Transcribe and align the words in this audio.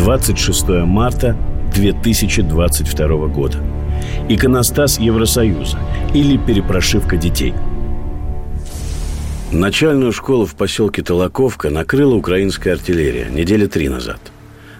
26 0.00 0.68
марта 0.86 1.36
2022 1.74 3.26
года. 3.26 3.58
Иконостас 4.30 4.98
Евросоюза 4.98 5.78
или 6.14 6.38
перепрошивка 6.38 7.18
детей. 7.18 7.52
Начальную 9.52 10.12
школу 10.12 10.46
в 10.46 10.54
поселке 10.54 11.02
Толоковка 11.02 11.68
накрыла 11.68 12.14
украинская 12.14 12.76
артиллерия 12.76 13.26
недели 13.26 13.66
три 13.66 13.90
назад. 13.90 14.20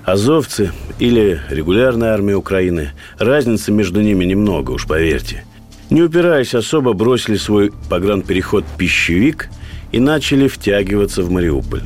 Азовцы 0.07 0.73
или 0.99 1.39
регулярная 1.51 2.15
армия 2.15 2.37
Украины, 2.37 2.93
разницы 3.19 3.73
между 3.73 4.01
ними 4.01 4.25
немного, 4.25 4.71
уж 4.71 4.87
поверьте. 4.87 5.45
Не 5.91 6.01
упираясь 6.01 6.55
особо, 6.55 6.95
бросили 6.95 7.37
свой 7.37 7.73
погранпереход 7.91 8.65
«Пищевик» 8.79 9.51
и 9.93 10.01
начали 10.01 10.49
втягиваться 10.49 11.23
в 11.23 11.31
Мариуполь. 11.31 11.83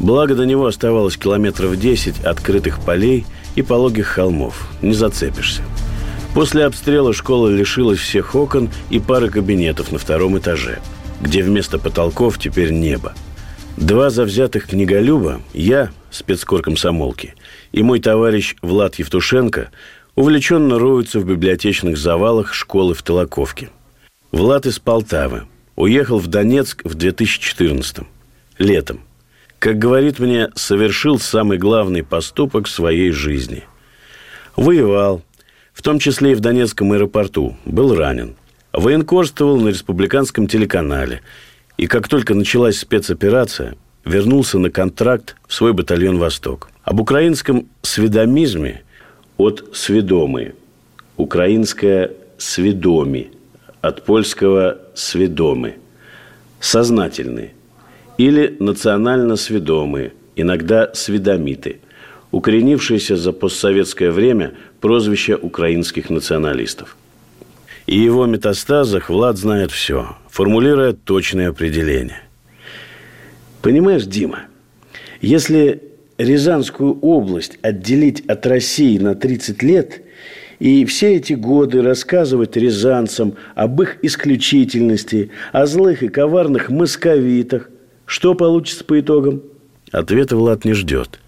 Благо 0.00 0.34
до 0.34 0.46
него 0.46 0.66
оставалось 0.66 1.16
километров 1.16 1.78
10 1.78 2.24
открытых 2.24 2.80
полей 2.80 3.26
и 3.56 3.62
пологих 3.62 4.06
холмов. 4.06 4.68
Не 4.80 4.94
зацепишься. 4.94 5.62
После 6.34 6.64
обстрела 6.64 7.12
школа 7.12 7.48
лишилась 7.48 7.98
всех 7.98 8.34
окон 8.34 8.70
и 8.90 9.00
пары 9.00 9.28
кабинетов 9.28 9.90
на 9.90 9.98
втором 9.98 10.38
этаже, 10.38 10.78
где 11.20 11.42
вместо 11.42 11.78
потолков 11.78 12.38
теперь 12.38 12.70
небо. 12.70 13.14
Два 13.76 14.10
завзятых 14.10 14.66
книголюба, 14.66 15.40
я, 15.52 15.90
спецкор 16.10 16.62
комсомолки, 16.62 17.34
и 17.72 17.82
мой 17.82 18.00
товарищ 18.00 18.56
Влад 18.62 18.96
Евтушенко 18.96 19.70
увлеченно 20.14 20.78
роются 20.78 21.20
в 21.20 21.24
библиотечных 21.24 21.96
завалах 21.96 22.54
школы 22.54 22.94
в 22.94 23.02
Толоковке. 23.02 23.70
Влад 24.30 24.66
из 24.66 24.78
Полтавы. 24.78 25.44
Уехал 25.76 26.18
в 26.18 26.26
Донецк 26.26 26.82
в 26.84 26.94
2014 26.94 28.04
летом. 28.58 29.00
Как 29.58 29.76
говорит 29.76 30.20
мне, 30.20 30.50
совершил 30.54 31.18
самый 31.18 31.58
главный 31.58 32.04
поступок 32.04 32.66
в 32.66 32.70
своей 32.70 33.10
жизни. 33.10 33.64
Воевал, 34.54 35.22
в 35.72 35.82
том 35.82 35.98
числе 35.98 36.32
и 36.32 36.34
в 36.34 36.40
Донецком 36.40 36.92
аэропорту, 36.92 37.56
был 37.64 37.94
ранен. 37.96 38.36
Военкорствовал 38.72 39.58
на 39.58 39.70
республиканском 39.70 40.46
телеканале. 40.46 41.22
И 41.76 41.88
как 41.88 42.06
только 42.06 42.34
началась 42.34 42.78
спецоперация, 42.78 43.74
вернулся 44.04 44.60
на 44.60 44.70
контракт 44.70 45.36
в 45.48 45.54
свой 45.54 45.72
батальон 45.72 46.18
«Восток». 46.18 46.70
Об 46.84 47.00
украинском 47.00 47.68
сведомизме 47.82 48.82
от 49.38 49.70
«сведомы». 49.72 50.54
Украинское 51.16 52.12
«сведоми» 52.38 53.32
от 53.80 54.04
польского 54.04 54.78
«сведомы». 54.94 55.76
Сознательные 56.60 57.54
или 58.18 58.56
национально 58.58 59.36
сведомые, 59.36 60.12
иногда 60.36 60.92
сведомиты, 60.92 61.80
укоренившиеся 62.30 63.16
за 63.16 63.32
постсоветское 63.32 64.10
время 64.10 64.54
прозвище 64.80 65.36
украинских 65.36 66.10
националистов. 66.10 66.96
И 67.86 67.98
его 67.98 68.26
метастазах 68.26 69.08
Влад 69.08 69.38
знает 69.38 69.70
все, 69.70 70.16
формулируя 70.28 70.92
точные 70.92 71.48
определения. 71.48 72.22
Понимаешь, 73.62 74.04
Дима, 74.04 74.42
если 75.22 75.88
Рязанскую 76.18 76.98
область 76.98 77.60
отделить 77.62 78.26
от 78.26 78.44
России 78.44 78.98
на 78.98 79.14
30 79.14 79.62
лет 79.62 80.02
и 80.58 80.84
все 80.84 81.14
эти 81.14 81.34
годы 81.34 81.80
рассказывать 81.80 82.56
рязанцам 82.56 83.36
об 83.54 83.80
их 83.80 83.98
исключительности, 84.02 85.30
о 85.52 85.66
злых 85.66 86.02
и 86.02 86.08
коварных 86.08 86.70
московитах, 86.70 87.70
что 88.08 88.34
получится 88.34 88.84
по 88.84 88.98
итогам? 88.98 89.42
Ответа 89.92 90.34
Влад 90.34 90.64
не 90.64 90.72
ждет. 90.72 91.20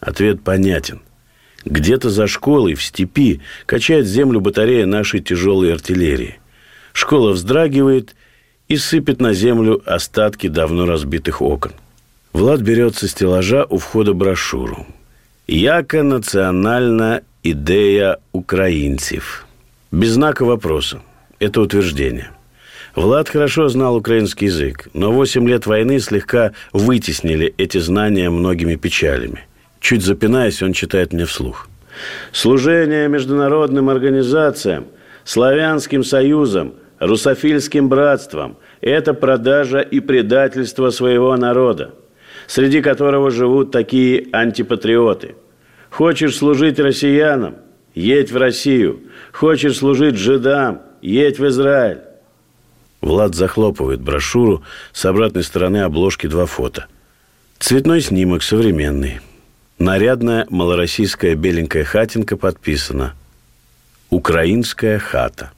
Ответ 0.00 0.42
понятен. 0.42 1.00
Где-то 1.64 2.10
за 2.10 2.26
школой 2.26 2.74
в 2.74 2.82
степи 2.82 3.40
качает 3.64 4.06
землю 4.06 4.40
батарея 4.42 4.84
нашей 4.84 5.20
тяжелой 5.20 5.72
артиллерии. 5.72 6.38
Школа 6.92 7.32
вздрагивает 7.32 8.14
и 8.68 8.76
сыпет 8.76 9.18
на 9.18 9.32
землю 9.32 9.82
остатки 9.86 10.48
давно 10.48 10.84
разбитых 10.84 11.40
окон. 11.40 11.72
Влад 12.34 12.60
берет 12.60 12.96
со 12.96 13.08
стеллажа 13.08 13.64
у 13.64 13.78
входа 13.78 14.12
брошюру. 14.12 14.86
«Яка 15.46 16.02
национальна 16.02 17.22
идея 17.42 18.18
украинцев». 18.32 19.46
Без 19.90 20.10
знака 20.10 20.44
вопроса. 20.44 21.00
Это 21.38 21.62
утверждение– 21.62 22.30
Влад 22.94 23.28
хорошо 23.28 23.68
знал 23.68 23.96
украинский 23.96 24.46
язык, 24.46 24.88
но 24.94 25.12
8 25.12 25.48
лет 25.48 25.66
войны 25.66 26.00
слегка 26.00 26.52
вытеснили 26.72 27.54
эти 27.56 27.78
знания 27.78 28.30
многими 28.30 28.74
печалями. 28.74 29.46
Чуть 29.80 30.02
запинаясь, 30.02 30.62
он 30.62 30.72
читает 30.72 31.12
мне 31.12 31.24
вслух. 31.24 31.68
«Служение 32.32 33.08
международным 33.08 33.88
организациям, 33.88 34.86
славянским 35.24 36.02
союзам, 36.02 36.74
русофильским 36.98 37.88
братствам– 37.88 38.58
это 38.80 39.14
продажа 39.14 39.80
и 39.80 40.00
предательство 40.00 40.90
своего 40.90 41.36
народа, 41.36 41.94
среди 42.46 42.82
которого 42.82 43.30
живут 43.30 43.70
такие 43.70 44.26
антипатриоты. 44.32 45.36
Хочешь 45.90 46.36
служить 46.36 46.78
россиянам– 46.78 47.56
едь 47.94 48.32
в 48.32 48.36
Россию. 48.36 49.00
Хочешь 49.32 49.78
служить 49.78 50.16
жидам– 50.16 50.82
едь 51.02 51.38
в 51.38 51.46
Израиль. 51.46 52.09
Влад 53.00 53.34
захлопывает 53.34 54.00
брошюру, 54.00 54.62
с 54.92 55.04
обратной 55.04 55.42
стороны 55.42 55.78
обложки 55.78 56.26
два 56.26 56.46
фото. 56.46 56.86
Цветной 57.58 58.02
снимок, 58.02 58.42
современный. 58.42 59.20
Нарядная 59.78 60.46
малороссийская 60.50 61.34
беленькая 61.34 61.84
хатинка 61.84 62.36
подписана 62.36 63.14
«Украинская 64.10 64.98
хата». 64.98 65.52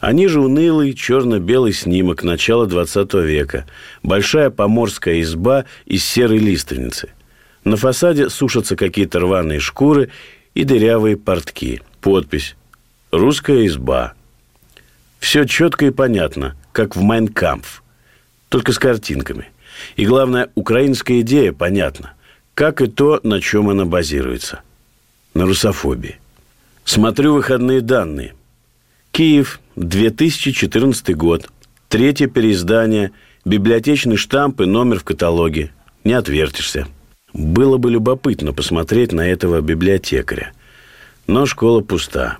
А 0.00 0.12
ниже 0.12 0.40
унылый 0.40 0.92
черно-белый 0.92 1.72
снимок 1.72 2.22
начала 2.22 2.66
20 2.66 3.14
века. 3.14 3.66
Большая 4.02 4.50
поморская 4.50 5.20
изба 5.22 5.64
из 5.86 6.04
серой 6.04 6.38
лиственницы. 6.38 7.08
На 7.64 7.76
фасаде 7.76 8.28
сушатся 8.28 8.76
какие-то 8.76 9.20
рваные 9.20 9.58
шкуры 9.58 10.10
и 10.54 10.64
дырявые 10.64 11.16
портки. 11.16 11.80
Подпись 12.00 12.56
«Русская 13.10 13.66
изба». 13.66 14.12
Все 15.18 15.44
четко 15.44 15.86
и 15.86 15.90
понятно 15.90 16.56
как 16.72 16.96
в 16.96 17.02
«Майнкампф», 17.02 17.82
только 18.48 18.72
с 18.72 18.78
картинками. 18.78 19.48
И 19.96 20.04
главное, 20.04 20.50
украинская 20.54 21.20
идея 21.20 21.52
понятна, 21.52 22.12
как 22.54 22.82
и 22.82 22.86
то, 22.86 23.20
на 23.22 23.40
чем 23.40 23.70
она 23.70 23.86
базируется. 23.86 24.60
На 25.32 25.46
русофобии. 25.46 26.18
Смотрю 26.84 27.34
выходные 27.34 27.80
данные. 27.80 28.34
Киев, 29.12 29.60
2014 29.76 31.16
год. 31.16 31.48
Третье 31.88 32.26
переиздание, 32.26 33.12
библиотечный 33.44 34.16
штамп 34.16 34.60
и 34.60 34.66
номер 34.66 34.98
в 34.98 35.04
каталоге. 35.04 35.70
Не 36.04 36.12
отвертишься. 36.14 36.86
Было 37.32 37.76
бы 37.76 37.90
любопытно 37.90 38.52
посмотреть 38.52 39.12
на 39.12 39.28
этого 39.28 39.60
библиотекаря. 39.60 40.52
Но 41.26 41.46
школа 41.46 41.80
пуста. 41.80 42.38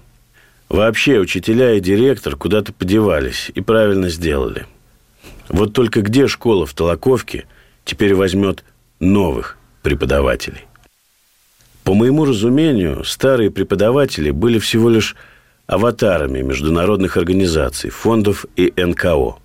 Вообще 0.70 1.19
учителя 1.19 1.72
и 1.72 1.81
директор 1.81 2.37
куда-то 2.37 2.72
подевались 2.72 3.50
и 3.52 3.61
правильно 3.61 4.08
сделали. 4.08 4.67
Вот 5.49 5.72
только 5.72 6.00
где 6.00 6.28
школа 6.28 6.64
в 6.64 6.75
Толоковке 6.75 7.46
теперь 7.84 8.14
возьмет 8.14 8.62
новых 9.00 9.58
преподавателей? 9.82 10.67
По 11.82 11.94
моему 11.94 12.25
разумению, 12.25 13.02
старые 13.02 13.50
преподаватели 13.50 14.31
были 14.31 14.61
всего 14.61 14.90
лишь 14.90 15.17
аватарами 15.67 16.40
международных 16.40 17.16
организаций, 17.16 17.90
фондов 17.90 18.46
и 18.55 18.73
НКО. 18.76 19.38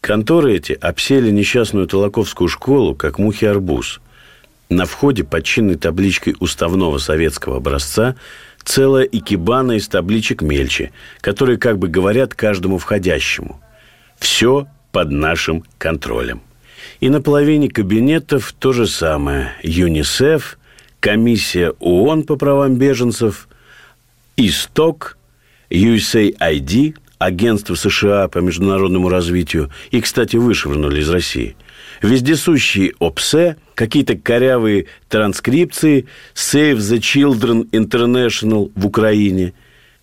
Конторы 0.00 0.54
эти 0.54 0.72
обсели 0.72 1.30
несчастную 1.30 1.88
Толоковскую 1.88 2.48
школу, 2.48 2.94
как 2.94 3.18
мухи-арбуз. 3.18 4.00
На 4.70 4.86
входе 4.86 5.24
под 5.24 5.44
чинной 5.44 5.74
табличкой 5.74 6.36
уставного 6.40 6.96
советского 6.96 7.58
образца– 7.58 8.16
целая 8.64 9.04
икебана 9.04 9.72
из 9.72 9.88
табличек 9.88 10.42
мельче, 10.42 10.92
которые 11.20 11.58
как 11.58 11.78
бы 11.78 11.88
говорят 11.88 12.34
каждому 12.34 12.78
входящему. 12.78 13.60
Все 14.18 14.66
под 14.92 15.10
нашим 15.10 15.64
контролем. 15.78 16.42
И 17.00 17.08
на 17.08 17.20
половине 17.20 17.68
кабинетов 17.68 18.54
то 18.58 18.72
же 18.72 18.86
самое. 18.86 19.52
ЮНИСЕФ, 19.62 20.58
Комиссия 21.00 21.70
ООН 21.80 22.24
по 22.24 22.36
правам 22.36 22.76
беженцев, 22.76 23.48
ИСТОК, 24.36 25.16
USAID, 25.70 26.96
Агентство 27.18 27.74
США 27.74 28.28
по 28.28 28.38
международному 28.38 29.08
развитию, 29.08 29.70
и, 29.90 30.00
кстати, 30.00 30.36
вышвырнули 30.36 31.00
из 31.00 31.08
России. 31.10 31.56
Вездесущие 32.02 32.94
ОПСЕ, 32.98 33.56
какие-то 33.74 34.16
корявые 34.16 34.86
транскрипции, 35.08 36.06
Save 36.34 36.78
the 36.78 36.98
Children 36.98 37.68
International 37.70 38.72
в 38.74 38.86
Украине. 38.86 39.52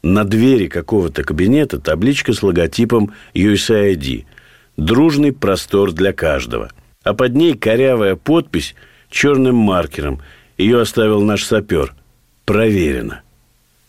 На 0.03 0.23
двери 0.23 0.67
какого-то 0.67 1.23
кабинета 1.23 1.79
табличка 1.79 2.33
с 2.33 2.43
логотипом 2.43 3.13
USAID. 3.33 4.25
Дружный 4.77 5.33
простор 5.33 5.91
для 5.91 6.13
каждого. 6.13 6.69
А 7.03 7.13
под 7.13 7.35
ней 7.35 7.55
корявая 7.55 8.15
подпись 8.15 8.75
черным 9.09 9.55
маркером. 9.55 10.21
Ее 10.57 10.81
оставил 10.81 11.23
наш 11.23 11.43
сапер. 11.43 11.95
Проверено. 12.45 13.21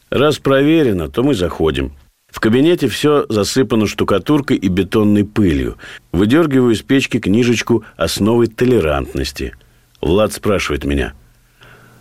Раз 0.08 0.38
проверено, 0.38 1.10
то 1.10 1.22
мы 1.22 1.34
заходим. 1.34 1.93
В 2.31 2.41
кабинете 2.41 2.89
все 2.89 3.27
засыпано 3.29 3.87
штукатуркой 3.87 4.59
и 4.59 4.69
бетонной 4.69 5.25
пылью. 5.25 5.77
Выдергиваю 6.13 6.75
из 6.75 6.83
печки 6.83 7.19
книжечку 7.19 7.85
«Основы 7.97 8.47
толерантности». 8.47 9.55
Влад 10.01 10.33
спрашивает 10.33 10.85
меня. 10.85 11.15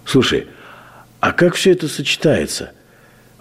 «Слушай, 0.06 0.48
а 1.20 1.32
как 1.32 1.56
все 1.56 1.72
это 1.72 1.88
сочетается? 1.88 2.72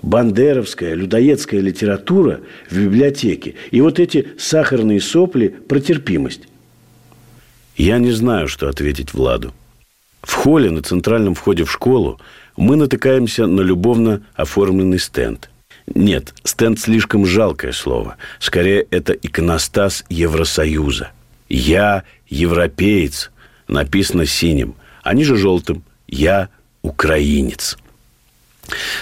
Бандеровская, 0.03 0.95
людоедская 0.95 1.61
литература 1.61 2.41
в 2.71 2.79
библиотеке 2.79 3.57
и 3.71 3.81
вот 3.81 3.99
эти 3.99 4.29
сахарные 4.39 5.01
сопли 5.01 5.49
про 5.49 5.81
терпимость». 5.81 6.43
Я 7.77 7.99
не 7.99 8.13
знаю, 8.13 8.49
что 8.49 8.69
ответить 8.69 9.13
Владу. 9.13 9.53
В 10.23 10.33
холле 10.33 10.71
на 10.71 10.83
центральном 10.83 11.35
входе 11.35 11.65
в 11.65 11.71
школу 11.71 12.19
мы 12.57 12.77
натыкаемся 12.77 13.47
на 13.47 13.61
любовно 13.61 14.23
оформленный 14.35 14.99
стенд. 14.99 15.51
Нет, 15.95 16.35
стенд 16.45 16.81
слишком 16.81 17.25
жалкое 17.25 17.73
слово. 17.73 18.17
Скорее, 18.39 18.87
это 18.91 19.13
иконостас 19.13 20.05
Евросоюза. 20.09 21.11
«Я 21.49 22.03
европеец» 22.29 23.31
написано 23.69 24.27
синим, 24.27 24.75
а 25.03 25.15
ниже 25.15 25.37
желтым 25.37 25.85
«Я 26.09 26.49
украинец». 26.83 27.79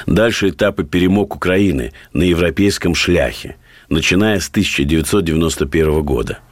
Дальше 0.07 0.51
этапы 0.51 0.85
перемог 0.85 1.35
Украины 1.35 1.93
на 2.13 2.23
европейском 2.23 2.95
шляхе, 2.95 3.57
начиная 3.89 4.39
с 4.41 4.51
1991 4.51 6.03
года– 6.03 6.39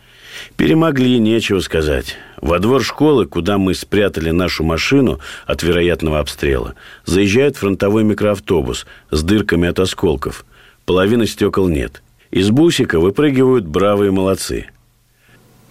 Перемогли, 0.57 1.19
нечего 1.19 1.61
сказать. 1.61 2.17
Во 2.41 2.59
двор 2.59 2.83
школы, 2.83 3.27
куда 3.27 3.59
мы 3.59 3.75
спрятали 3.75 4.31
нашу 4.31 4.65
машину 4.65 5.21
от 5.47 5.63
вероятного 5.63 6.19
обстрела, 6.19 6.75
заезжает 7.05 7.57
фронтовой 7.57 8.05
микроавтобус 8.05 8.87
с 9.11 9.23
дырками 9.23 9.69
от 9.69 9.79
осколков. 9.79 10.45
Половины 10.85 11.27
стекол 11.27 11.69
нет. 11.69 12.03
Из 12.31 12.51
бусика 12.51 12.99
выпрыгивают 12.99 13.67
бравые 13.67 14.11
молодцы. 14.11 14.67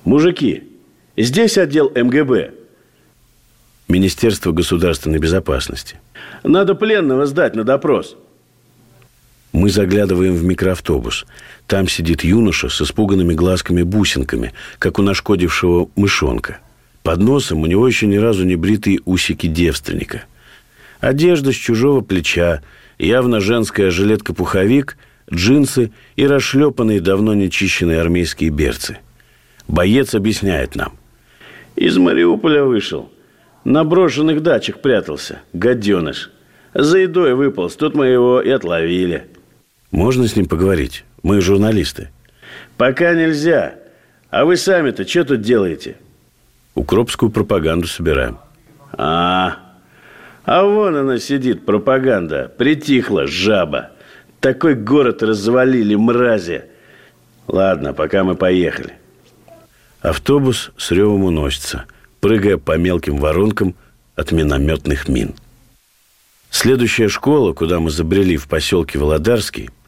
«Мужики, 0.04 0.64
здесь 1.18 1.58
отдел 1.58 1.92
МГБ». 1.94 2.52
Министерство 3.88 4.52
государственной 4.52 5.20
безопасности. 5.20 6.00
«Надо 6.44 6.76
пленного 6.76 7.26
сдать 7.26 7.56
на 7.56 7.64
допрос». 7.64 8.16
Мы 9.54 9.70
заглядываем 9.70 10.36
в 10.36 10.44
микроавтобус. 10.44 11.26
Там 11.68 11.88
сидит 11.88 12.24
юноша 12.24 12.70
с 12.70 12.82
испуганными 12.82 13.34
глазками-бусинками, 13.34 14.54
как 14.80 14.98
у 14.98 15.02
нашкодившего 15.02 15.90
мышонка. 15.96 16.60
Под 17.04 17.20
носом 17.20 17.62
у 17.62 17.66
него 17.66 17.88
еще 17.88 18.08
ни 18.08 18.16
разу 18.16 18.46
не 18.46 18.56
бритые 18.56 19.00
усики 19.06 19.48
девственника. 19.48 20.24
Одежда 21.00 21.52
с 21.52 21.56
чужого 21.56 22.02
плеча, 22.02 22.62
явно 22.98 23.42
женская 23.42 23.92
жилетка-пуховик, 23.92 24.98
джинсы 25.34 25.92
и 26.16 26.28
расшлепанные 26.28 27.02
давно 27.02 27.34
нечищенные 27.34 28.00
армейские 28.00 28.52
берцы. 28.52 29.00
Боец 29.68 30.16
объясняет 30.16 30.76
нам. 30.76 30.94
«Из 31.76 31.98
Мариуполя 31.98 32.64
вышел. 32.64 33.10
На 33.64 33.84
брошенных 33.84 34.44
дачах 34.44 34.82
прятался. 34.82 35.42
Гаденыш. 35.54 36.32
За 36.74 37.00
едой 37.00 37.34
выполз. 37.34 37.76
Тут 37.76 37.96
мы 37.96 38.08
его 38.08 38.42
и 38.42 38.50
отловили». 38.50 39.26
Можно 39.92 40.28
с 40.28 40.36
ним 40.36 40.48
поговорить? 40.48 41.04
Мы 41.22 41.42
журналисты. 41.42 42.10
Пока 42.78 43.14
нельзя. 43.14 43.76
А 44.30 44.46
вы 44.46 44.56
сами-то 44.56 45.08
что 45.08 45.26
тут 45.26 45.42
делаете? 45.42 45.98
Укропскую 46.74 47.30
пропаганду 47.30 47.88
собираем. 47.88 48.40
А, 48.94 49.58
а 50.46 50.64
вон 50.64 50.96
она 50.96 51.20
сидит, 51.20 51.66
пропаганда. 51.66 52.52
Притихла, 52.58 53.28
жаба. 53.28 53.92
Такой 54.40 54.76
город 54.76 55.22
развалили, 55.22 55.96
мрази. 55.96 56.64
Ладно, 57.48 57.94
пока 57.94 58.24
мы 58.24 58.36
поехали. 58.36 58.94
Автобус 60.00 60.72
с 60.78 60.92
ревом 60.92 61.26
уносится, 61.26 61.84
прыгая 62.22 62.58
по 62.58 62.78
мелким 62.78 63.18
воронкам 63.18 63.76
от 64.16 64.32
минометных 64.32 65.10
мин. 65.10 65.36
Следующая 66.50 67.10
школа, 67.10 67.54
куда 67.54 67.80
мы 67.80 67.92
забрели 67.92 68.38
в 68.38 68.48
поселке 68.48 68.98
Володарский– 68.98 69.70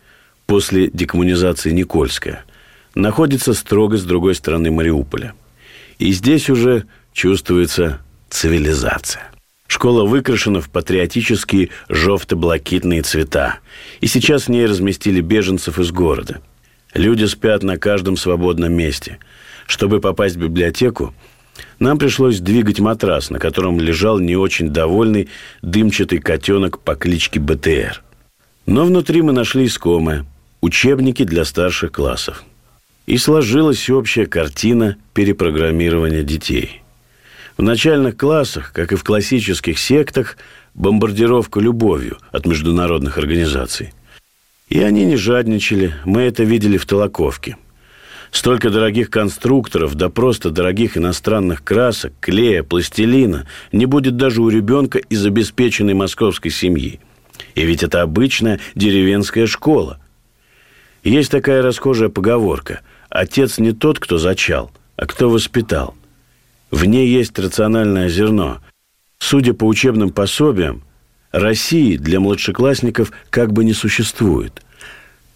после 0.45 0.90
декоммунизации 0.90 1.72
Никольская, 1.72 2.44
находится 2.95 3.54
строго 3.54 3.98
с 3.98 4.04
другой 4.04 4.36
стороны 4.36 4.72
Мариуполя. 4.72 5.34
И 6.00 6.12
здесь 6.12 6.50
уже 6.50 6.86
чувствуется 7.13 8.00
цивилизация. 8.30 9.31
Школа 9.68 10.06
выкрашена 10.06 10.62
в 10.62 10.69
патриотические 10.69 11.69
жовто-блакитные 11.90 13.01
цвета. 13.01 13.60
И 14.01 14.07
сейчас 14.07 14.44
в 14.44 14.50
ней 14.50 14.66
разместили 14.66 15.22
беженцев 15.22 15.80
из 15.80 15.92
города. 15.92 16.42
Люди 16.94 17.25
спят 17.25 17.63
на 17.63 17.78
каждом 17.78 18.18
свободном 18.18 18.74
месте. 18.74 19.18
Чтобы 19.66 20.00
попасть 20.00 20.36
в 20.36 20.39
библиотеку, 20.39 21.13
нам 21.80 21.98
пришлось 21.98 22.39
двигать 22.39 22.80
матрас, 22.80 23.30
на 23.30 23.39
котором 23.39 23.80
лежал 23.80 24.19
не 24.19 24.36
очень 24.36 24.69
довольный 24.69 25.30
дымчатый 25.62 26.19
котенок 26.19 26.80
по 26.80 26.96
кличке 26.96 27.39
БТР. 27.39 28.04
Но 28.65 28.86
внутри 28.86 29.21
мы 29.21 29.33
нашли 29.33 29.65
искомое 29.65 30.25
учебники 30.62 31.24
для 31.24 31.44
старших 31.44 31.92
классов. 31.92 32.44
И 33.06 33.18
сложилась 33.18 33.89
общая 33.89 34.25
картина 34.25 34.95
перепрограммирования 35.13 36.24
детей. 36.24 36.81
В 37.57 37.62
начальных 37.62 38.15
классах, 38.15 38.71
как 38.71 38.94
и 38.94 38.95
в 38.95 39.04
классических 39.04 39.77
сектах, 39.77 40.38
бомбардировка 40.74 41.60
любовью 41.60 42.18
от 42.31 42.45
международных 42.45 43.18
организаций. 43.18 43.94
И 44.70 44.82
они 44.82 45.03
не 45.03 45.17
жадничали, 45.17 45.96
мы 46.05 46.22
это 46.22 46.43
видели 46.43 46.77
в 46.77 46.86
Толоковке. 46.86 47.58
Столько 48.32 48.72
дорогих 48.72 49.12
конструкторов, 49.12 49.93
да 49.96 50.10
просто 50.10 50.50
дорогих 50.50 50.98
иностранных 50.98 51.63
красок, 51.63 52.13
клея, 52.22 52.63
пластилина 52.63 53.46
не 53.72 53.86
будет 53.86 54.15
даже 54.15 54.41
у 54.41 54.50
ребенка 54.50 54.98
из 54.98 55.24
обеспеченной 55.25 55.93
московской 55.93 56.50
семьи. 56.50 57.00
И 57.56 57.66
ведь 57.66 57.84
это 57.84 58.02
обычная 58.02 58.60
деревенская 58.75 59.48
школа. 59.48 60.00
Есть 61.04 61.32
такая 61.32 61.62
расхожая 61.62 62.10
поговорка 62.10 62.82
«Отец 63.10 63.58
не 63.58 63.74
тот, 63.74 64.00
кто 64.00 64.18
зачал, 64.18 64.72
а 64.96 65.06
кто 65.06 65.30
воспитал». 65.30 65.96
В 66.72 66.86
ней 66.86 67.08
есть 67.08 67.38
рациональное 67.38 68.10
зерно. 68.10 68.60
Судя 69.20 69.54
по 69.54 69.66
учебным 69.66 70.10
пособиям, 70.10 70.84
России 71.32 71.98
для 71.98 72.20
младшеклассников 72.20 73.12
как 73.30 73.54
бы 73.54 73.63
не 73.63 73.74
существует. 73.74 74.62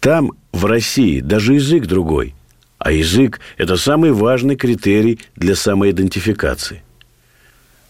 Там, 0.00 0.32
в 0.52 0.64
России, 0.64 1.20
даже 1.20 1.54
язык 1.54 1.86
другой. 1.86 2.34
А 2.78 2.92
язык– 2.92 3.40
это 3.56 3.76
самый 3.76 4.12
важный 4.12 4.56
критерий 4.56 5.20
для 5.36 5.56
самоидентификации. 5.56 6.82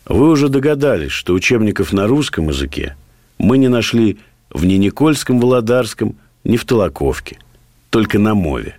Вы 0.07 0.31
уже 0.31 0.49
догадались, 0.49 1.13
что 1.13 1.35
учебников 1.35 1.93
на 1.93 2.07
русском 2.07 2.49
языке 2.49 2.97
мы 3.39 3.59
не 3.59 3.69
нашли 3.69 4.19
в 4.51 4.65
ни 4.65 4.75
Никольском, 4.75 5.41
Володарском, 5.41 6.17
ни 6.45 6.57
в 6.57 6.65
Толоковке– 6.65 7.39
только 7.91 8.19
на 8.19 8.35
мове. 8.35 8.77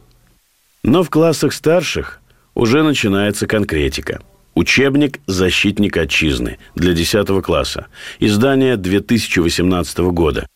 Но 0.84 1.04
в 1.04 1.10
классах 1.10 1.54
старших 1.54 2.22
уже 2.56 2.84
начинается 2.84 3.48
конкретика. 3.48 4.22
Учебник 4.56 5.20
«Защитник 5.28 5.98
отчизны» 5.98 6.58
для 6.76 6.94
10 6.94 7.44
класса. 7.44 7.88
Издание 8.20 8.78
2018 8.78 10.00
года. 10.12 10.48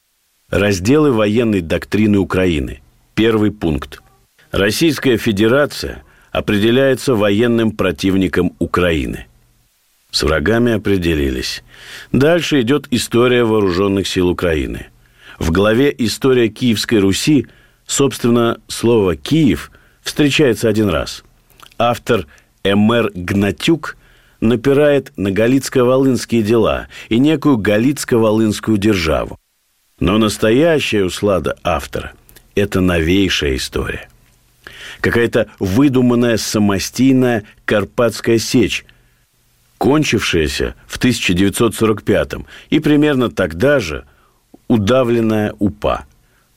Разделы 0.50 1.12
военной 1.12 1.62
доктрины 1.62 2.18
Украины. 2.18 2.82
Первый 3.16 3.52
пункт. 3.52 4.02
Российская 4.52 5.18
Федерация 5.18 6.04
определяется 6.32 7.16
военным 7.16 7.72
противником 7.72 8.54
Украины. 8.60 9.28
С 10.14 10.24
врагами 10.24 10.72
определились. 10.72 11.62
Дальше 12.14 12.62
идет 12.62 12.88
история 12.92 13.44
вооруженных 13.44 14.08
сил 14.08 14.30
Украины. 14.30 14.88
В 15.40 15.52
главе 15.52 15.94
«История 15.98 16.48
Киевской 16.48 17.00
Руси» 17.00 17.48
Собственно, 17.86 18.60
слово 18.68 19.16
«Киев» 19.16 19.72
встречается 20.02 20.70
один 20.70 20.90
раз. 20.90 21.24
Автор 21.78 22.28
Эмер 22.64 23.12
Гнатюк 23.14 23.98
напирает 24.40 25.12
на 25.18 25.32
галицко-волынские 25.32 26.42
дела 26.42 26.88
и 27.10 27.20
некую 27.20 27.58
галицко-волынскую 27.58 28.78
державу. 28.78 29.38
Но 30.00 30.18
настоящая 30.18 31.04
услада 31.04 31.56
автора– 31.64 32.14
это 32.56 32.82
новейшая 32.82 33.56
история. 33.56 34.10
Какая-то 35.02 35.48
выдуманная 35.60 36.38
самостийная 36.38 37.44
Карпатская 37.66 38.38
сечь, 38.38 38.86
кончившаяся 39.84 40.76
в 40.88 40.98
1945-м 40.98 42.46
и 42.70 42.80
примерно 42.80 43.30
тогда 43.30 43.82
же 43.82 44.06
удавленная 44.70 45.54
УПА. 45.60 46.06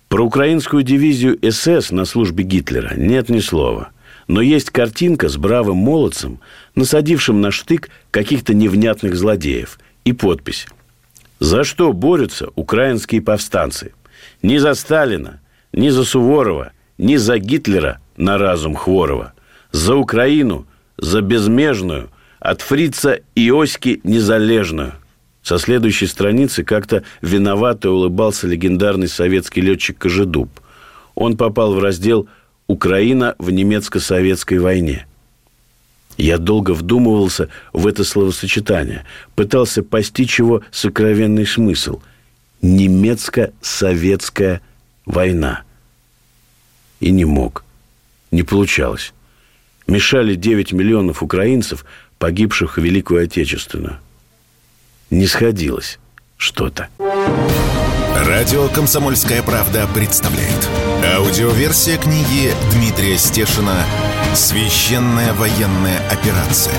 Про 0.06 0.26
украинскую 0.26 0.84
дивизию 0.84 1.36
СС 1.42 1.90
на 1.90 2.04
службе 2.04 2.44
Гитлера 2.44 2.94
нет 2.96 3.28
ни 3.28 3.40
слова. 3.40 3.88
Но 4.28 4.40
есть 4.40 4.70
картинка 4.70 5.28
с 5.28 5.36
бравым 5.36 5.76
молодцем, 5.76 6.38
насадившим 6.76 7.40
на 7.40 7.50
штык 7.50 7.90
каких-то 8.12 8.54
невнятных 8.54 9.16
злодеев, 9.16 9.80
и 10.04 10.12
подпись. 10.12 10.68
За 11.40 11.64
что 11.64 11.92
борются 11.92 12.50
украинские 12.54 13.22
повстанцы? 13.22 13.92
Ни 14.40 14.58
за 14.58 14.74
Сталина, 14.74 15.40
ни 15.72 15.88
за 15.88 16.04
Суворова, 16.04 16.70
ни 16.96 17.16
за 17.16 17.38
Гитлера 17.38 17.98
на 18.16 18.38
разум 18.38 18.76
Хворова. 18.76 19.32
За 19.72 19.96
Украину, 19.96 20.64
за 20.96 21.22
безмежную, 21.22 22.08
от 22.46 22.62
фрица 22.62 23.20
Иоськи 23.34 24.00
незалежную. 24.04 24.92
Со 25.42 25.58
следующей 25.58 26.06
страницы 26.06 26.62
как-то 26.62 27.02
виновато 27.20 27.90
улыбался 27.90 28.46
легендарный 28.46 29.08
советский 29.08 29.60
летчик 29.60 29.98
Кожедуб. 29.98 30.48
Он 31.16 31.36
попал 31.36 31.74
в 31.74 31.80
раздел 31.80 32.28
«Украина 32.68 33.34
в 33.38 33.50
немецко-советской 33.50 34.58
войне». 34.58 35.08
Я 36.16 36.38
долго 36.38 36.70
вдумывался 36.70 37.48
в 37.72 37.84
это 37.86 38.04
словосочетание, 38.04 39.04
пытался 39.34 39.82
постичь 39.82 40.38
его 40.38 40.62
сокровенный 40.70 41.46
смысл. 41.46 42.00
Немецко-советская 42.62 44.60
война. 45.04 45.64
И 47.00 47.10
не 47.10 47.24
мог. 47.24 47.64
Не 48.30 48.44
получалось. 48.44 49.12
Мешали 49.88 50.36
9 50.36 50.72
миллионов 50.72 51.24
украинцев– 51.24 51.84
погибших 52.18 52.76
в 52.76 52.82
Великую 52.82 53.24
Отечественную. 53.24 53.98
Не 55.10 55.26
сходилось 55.26 55.98
что-то. 56.36 56.88
Радио 58.24 58.68
«Комсомольская 58.68 59.42
правда» 59.42 59.86
представляет. 59.94 60.68
Аудиоверсия 61.16 61.98
книги 61.98 62.52
Дмитрия 62.72 63.18
Стешина 63.18 63.84
«Священная 64.34 65.32
военная 65.34 66.00
операция. 66.10 66.74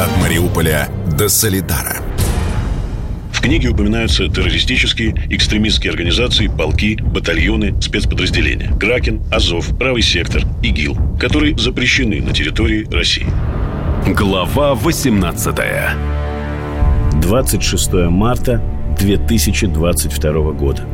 От 0.00 0.16
Мариуполя 0.20 0.88
до 1.16 1.28
Солидара». 1.28 2.02
В 3.32 3.40
книге 3.40 3.68
упоминаются 3.68 4.26
террористические, 4.26 5.14
экстремистские 5.30 5.92
организации, 5.92 6.48
полки, 6.48 6.96
батальоны, 7.00 7.80
спецподразделения. 7.80 8.76
Кракен, 8.78 9.22
Азов, 9.30 9.78
Правый 9.78 10.02
сектор, 10.02 10.42
ИГИЛ, 10.62 11.18
которые 11.20 11.56
запрещены 11.56 12.20
на 12.20 12.32
территории 12.32 12.84
России. 12.92 13.26
Глава 14.16 14.74
18 14.74 15.54
26 17.20 17.92
марта 18.08 18.62
2022 18.98 20.52
года. 20.52 20.86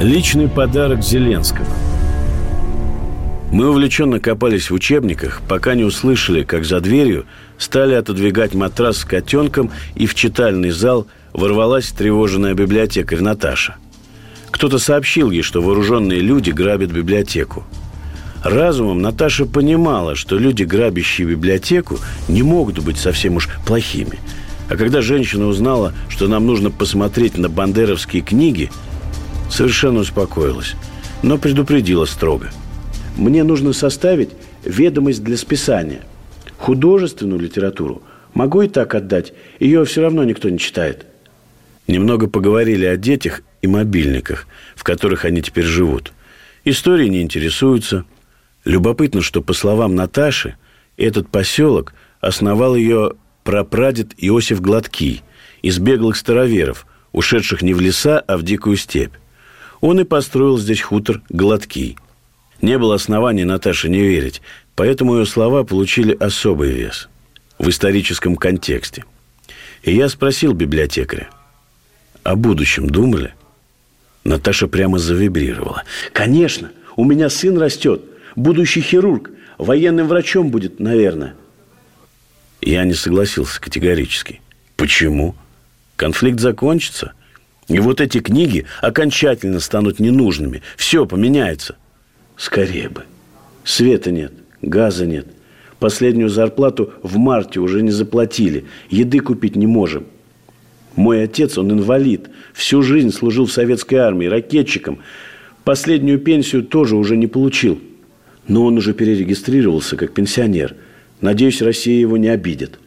Личный 0.00 0.48
подарок 0.48 1.04
Зеленского. 1.04 1.68
Мы 3.52 3.70
увлеченно 3.70 4.18
копались 4.18 4.70
в 4.70 4.74
учебниках, 4.74 5.40
пока 5.48 5.76
не 5.76 5.84
услышали, 5.84 6.42
как 6.42 6.64
за 6.64 6.80
дверью 6.80 7.26
стали 7.58 7.94
отодвигать 7.94 8.54
матрас 8.54 8.98
с 8.98 9.04
котенком, 9.04 9.70
и 9.94 10.06
в 10.06 10.16
читальный 10.16 10.70
зал 10.70 11.06
ворвалась 11.32 11.92
тревоженная 11.92 12.54
библиотекарь 12.54 13.20
Наташа. 13.20 13.76
Кто-то 14.50 14.80
сообщил 14.80 15.30
ей, 15.30 15.42
что 15.42 15.62
вооруженные 15.62 16.18
люди 16.18 16.50
грабят 16.50 16.90
библиотеку– 16.90 17.62
Разумом 18.48 19.02
Наташа 19.02 19.44
понимала, 19.44 20.14
что 20.14 20.38
люди, 20.38 20.62
грабящие 20.62 21.26
библиотеку, 21.26 21.98
не 22.28 22.44
могут 22.44 22.78
быть 22.78 22.96
совсем 22.96 23.36
уж 23.36 23.48
плохими. 23.66 24.18
А 24.68 24.76
когда 24.76 25.00
женщина 25.00 25.46
узнала, 25.46 25.92
что 26.08 26.28
нам 26.28 26.46
нужно 26.46 26.70
посмотреть 26.70 27.36
на 27.36 27.48
бандеровские 27.48 28.22
книги, 28.22 28.70
совершенно 29.50 30.00
успокоилась, 30.00 30.74
но 31.24 31.38
предупредила 31.38 32.04
строго. 32.04 32.50
Мне 33.16 33.42
нужно 33.42 33.72
составить 33.72 34.30
ведомость 34.64 35.24
для 35.24 35.36
списания. 35.36 36.02
Художественную 36.58 37.40
литературу 37.40 38.02
могу 38.32 38.62
и 38.62 38.68
так 38.68 38.94
отдать, 38.94 39.32
ее 39.58 39.84
все 39.84 40.02
равно 40.02 40.22
никто 40.22 40.48
не 40.50 40.58
читает. 40.58 41.06
Немного 41.88 42.28
поговорили 42.28 42.86
о 42.86 42.96
детях 42.96 43.42
и 43.60 43.66
мобильниках, 43.66 44.46
в 44.76 44.84
которых 44.84 45.24
они 45.24 45.42
теперь 45.42 45.64
живут. 45.64 46.12
Истории 46.64 47.08
не 47.08 47.22
интересуются– 47.22 48.04
Любопытно, 48.66 49.22
что, 49.22 49.42
по 49.42 49.52
словам 49.52 49.94
Наташи, 49.94 50.56
этот 50.96 51.28
поселок 51.28 51.94
основал 52.20 52.74
ее 52.74 53.12
прапрадед 53.44 54.12
Иосиф 54.18 54.60
Гладкий 54.60 55.22
из 55.62 55.78
беглых 55.78 56.16
староверов, 56.16 56.84
ушедших 57.12 57.62
не 57.62 57.74
в 57.74 57.80
леса, 57.80 58.18
а 58.18 58.36
в 58.36 58.42
дикую 58.42 58.76
степь. 58.76 59.14
Он 59.80 60.00
и 60.00 60.04
построил 60.04 60.58
здесь 60.58 60.80
хутор 60.80 61.22
Гладкий. 61.28 61.96
Не 62.60 62.76
было 62.76 62.96
оснований 62.96 63.44
Наташе 63.44 63.88
не 63.88 64.00
верить, 64.00 64.42
поэтому 64.74 65.16
ее 65.16 65.26
слова 65.26 65.62
получили 65.62 66.16
особый 66.18 66.72
вес 66.72 67.08
в 67.60 67.68
историческом 67.68 68.34
контексте. 68.34 69.04
И 69.84 69.94
я 69.94 70.08
спросил 70.08 70.54
библиотекаря, 70.54 71.30
о 72.24 72.34
будущем 72.34 72.90
думали? 72.90 73.32
Наташа 74.24 74.66
прямо 74.66 74.98
завибрировала. 74.98 75.84
«Конечно, 76.12 76.72
у 76.96 77.04
меня 77.04 77.30
сын 77.30 77.56
растет– 77.58 78.02
будущий 78.36 78.82
хирург, 78.82 79.30
военным 79.58 80.06
врачом 80.06 80.50
будет, 80.50 80.78
наверное. 80.78 81.34
Я 82.60 82.84
не 82.84 82.94
согласился 82.94 83.60
категорически. 83.60 84.40
Почему? 84.76 85.34
Конфликт 85.96 86.40
закончится, 86.40 87.12
и 87.68 87.78
вот 87.78 88.00
эти 88.00 88.20
книги 88.20 88.66
окончательно 88.80 89.60
станут 89.60 89.98
ненужными. 89.98 90.62
Все 90.76 91.06
поменяется. 91.06 91.76
Скорее 92.36 92.90
бы. 92.90 93.04
Света 93.64 94.10
нет, 94.10 94.32
газа 94.62 95.06
нет. 95.06 95.26
Последнюю 95.78 96.28
зарплату 96.28 96.92
в 97.02 97.16
марте 97.16 97.60
уже 97.60 97.82
не 97.82 97.90
заплатили. 97.90 98.64
Еды 98.90 99.20
купить 99.20 99.56
не 99.56 99.66
можем. 99.66 100.06
Мой 100.94 101.24
отец, 101.24 101.58
он 101.58 101.72
инвалид. 101.72 102.30
Всю 102.54 102.82
жизнь 102.82 103.10
служил 103.10 103.46
в 103.46 103.52
советской 103.52 103.96
армии, 103.96 104.26
ракетчиком. 104.26 105.00
Последнюю 105.64 106.18
пенсию 106.18 106.62
тоже 106.62 106.96
уже 106.96 107.16
не 107.16 107.26
получил. 107.26 107.80
Но 108.48 108.64
он 108.64 108.76
уже 108.78 108.94
перерегистрировался 108.94 109.96
как 109.96 110.12
пенсионер. 110.12 110.76
Надеюсь, 111.20 111.62
Россия 111.62 112.00
его 112.00 112.16
не 112.16 112.28
обидит. 112.28 112.78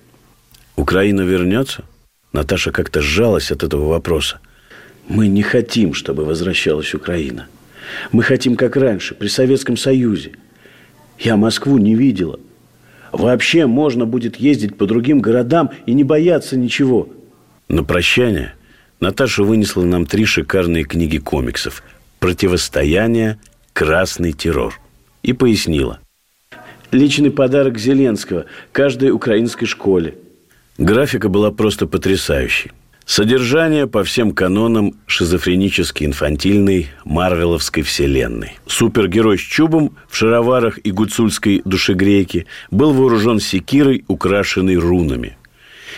Украина 0.75 1.21
вернется? 1.21 1.83
Наташа 2.31 2.71
как-то 2.71 3.01
сжалась 3.01 3.51
от 3.51 3.63
этого 3.63 3.89
вопроса. 3.89 4.39
Мы 5.07 5.27
не 5.27 5.41
хотим, 5.41 5.93
чтобы 5.93 6.23
возвращалась 6.23 6.93
Украина. 6.93 7.47
Мы 8.11 8.23
хотим, 8.23 8.55
как 8.55 8.75
раньше, 8.75 9.15
при 9.15 9.27
Советском 9.27 9.75
Союзе. 9.75 10.33
Я 11.17 11.35
Москву 11.35 11.77
не 11.77 11.95
видела. 11.95 12.39
Вообще 13.11 13.65
можно 13.65 14.05
будет 14.05 14.35
ездить 14.35 14.77
по 14.77 14.85
другим 14.85 15.19
городам 15.19 15.71
и 15.87 15.93
не 15.93 16.03
бояться 16.03 16.55
ничего. 16.55 17.09
На 17.67 17.83
прощание 17.83 18.53
Наташа 18.99 19.43
вынесла 19.43 19.83
нам 19.83 20.05
три 20.05 20.25
шикарные 20.25 20.83
книги 20.83 21.17
комиксов 21.17 21.83
«Противостояние. 22.19 23.39
Красный 23.73 24.33
террор» 24.33 24.79
и 25.23 25.33
пояснила. 25.33 25.99
Личный 26.91 27.31
подарок 27.31 27.77
Зеленского 27.77 28.45
каждой 28.71 29.11
украинской 29.11 29.65
школе. 29.65 30.15
Графика 30.77 31.29
была 31.29 31.51
просто 31.51 31.87
потрясающей. 31.87 32.71
Содержание 33.05 33.87
по 33.87 34.03
всем 34.03 34.33
канонам 34.33 34.93
шизофренически 35.07 36.03
инфантильной 36.03 36.89
марвеловской 37.05 37.81
вселенной. 37.81 38.59
Супергерой 38.67 39.39
с 39.39 39.41
чубом 39.41 39.95
в 40.07 40.15
шароварах 40.15 40.77
и 40.83 40.91
гуцульской 40.91 41.63
душегрейке 41.65 42.45
был 42.69 42.93
вооружен 42.93 43.39
секирой, 43.39 44.05
украшенной 44.07 44.75
рунами. 44.75 45.37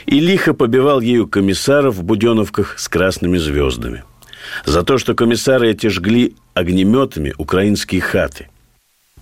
И 0.06 0.22
лихо 0.22 0.54
побивал 0.54 1.02
ею 1.02 1.28
комиссаров 1.28 1.96
в 1.96 2.04
буденовках 2.04 2.80
с 2.80 2.88
красными 2.88 3.38
звездами. 3.38 4.04
За 4.66 4.82
то, 4.84 4.98
что 4.98 5.14
комиссары 5.14 5.70
эти 5.70 5.88
жгли 5.88 6.36
огнеметами 6.54 7.34
украинские 7.38 8.00
хаты. 8.00 8.48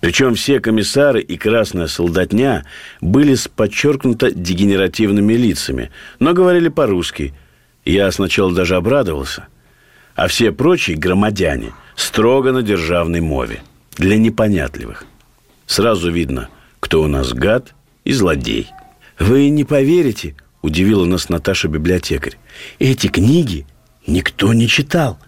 Причем 0.00 0.34
все 0.34 0.60
комиссары 0.60 1.20
и 1.20 1.36
красная 1.36 1.86
солдатня 1.86 2.64
были 3.00 3.34
с 3.34 3.48
подчеркнуто 3.48 4.30
дегенеративными 4.30 5.34
лицами, 5.34 5.90
но 6.18 6.32
говорили 6.32 6.68
по-русски. 6.68 7.34
Я 7.84 8.10
сначала 8.10 8.52
даже 8.52 8.76
обрадовался. 8.76 9.46
А 10.14 10.26
все 10.26 10.52
прочие 10.52 10.96
громадяне 10.96 11.72
строго 11.96 12.52
на 12.52 12.62
державной 12.62 13.20
мове. 13.20 13.62
Для 13.96 14.16
непонятливых. 14.16 15.04
Сразу 15.66 16.10
видно, 16.10 16.48
кто 16.80 17.02
у 17.02 17.06
нас 17.06 17.32
гад 17.32 17.74
и 18.04 18.12
злодей. 18.12 18.68
Вы 19.18 19.50
не 19.50 19.64
поверите, 19.64 20.34
удивила 20.62 21.04
нас 21.04 21.28
Наташа-библиотекарь. 21.28 22.38
Эти 22.78 23.08
книги 23.08 23.66
никто 24.06 24.54
не 24.54 24.66
читал. 24.66 25.18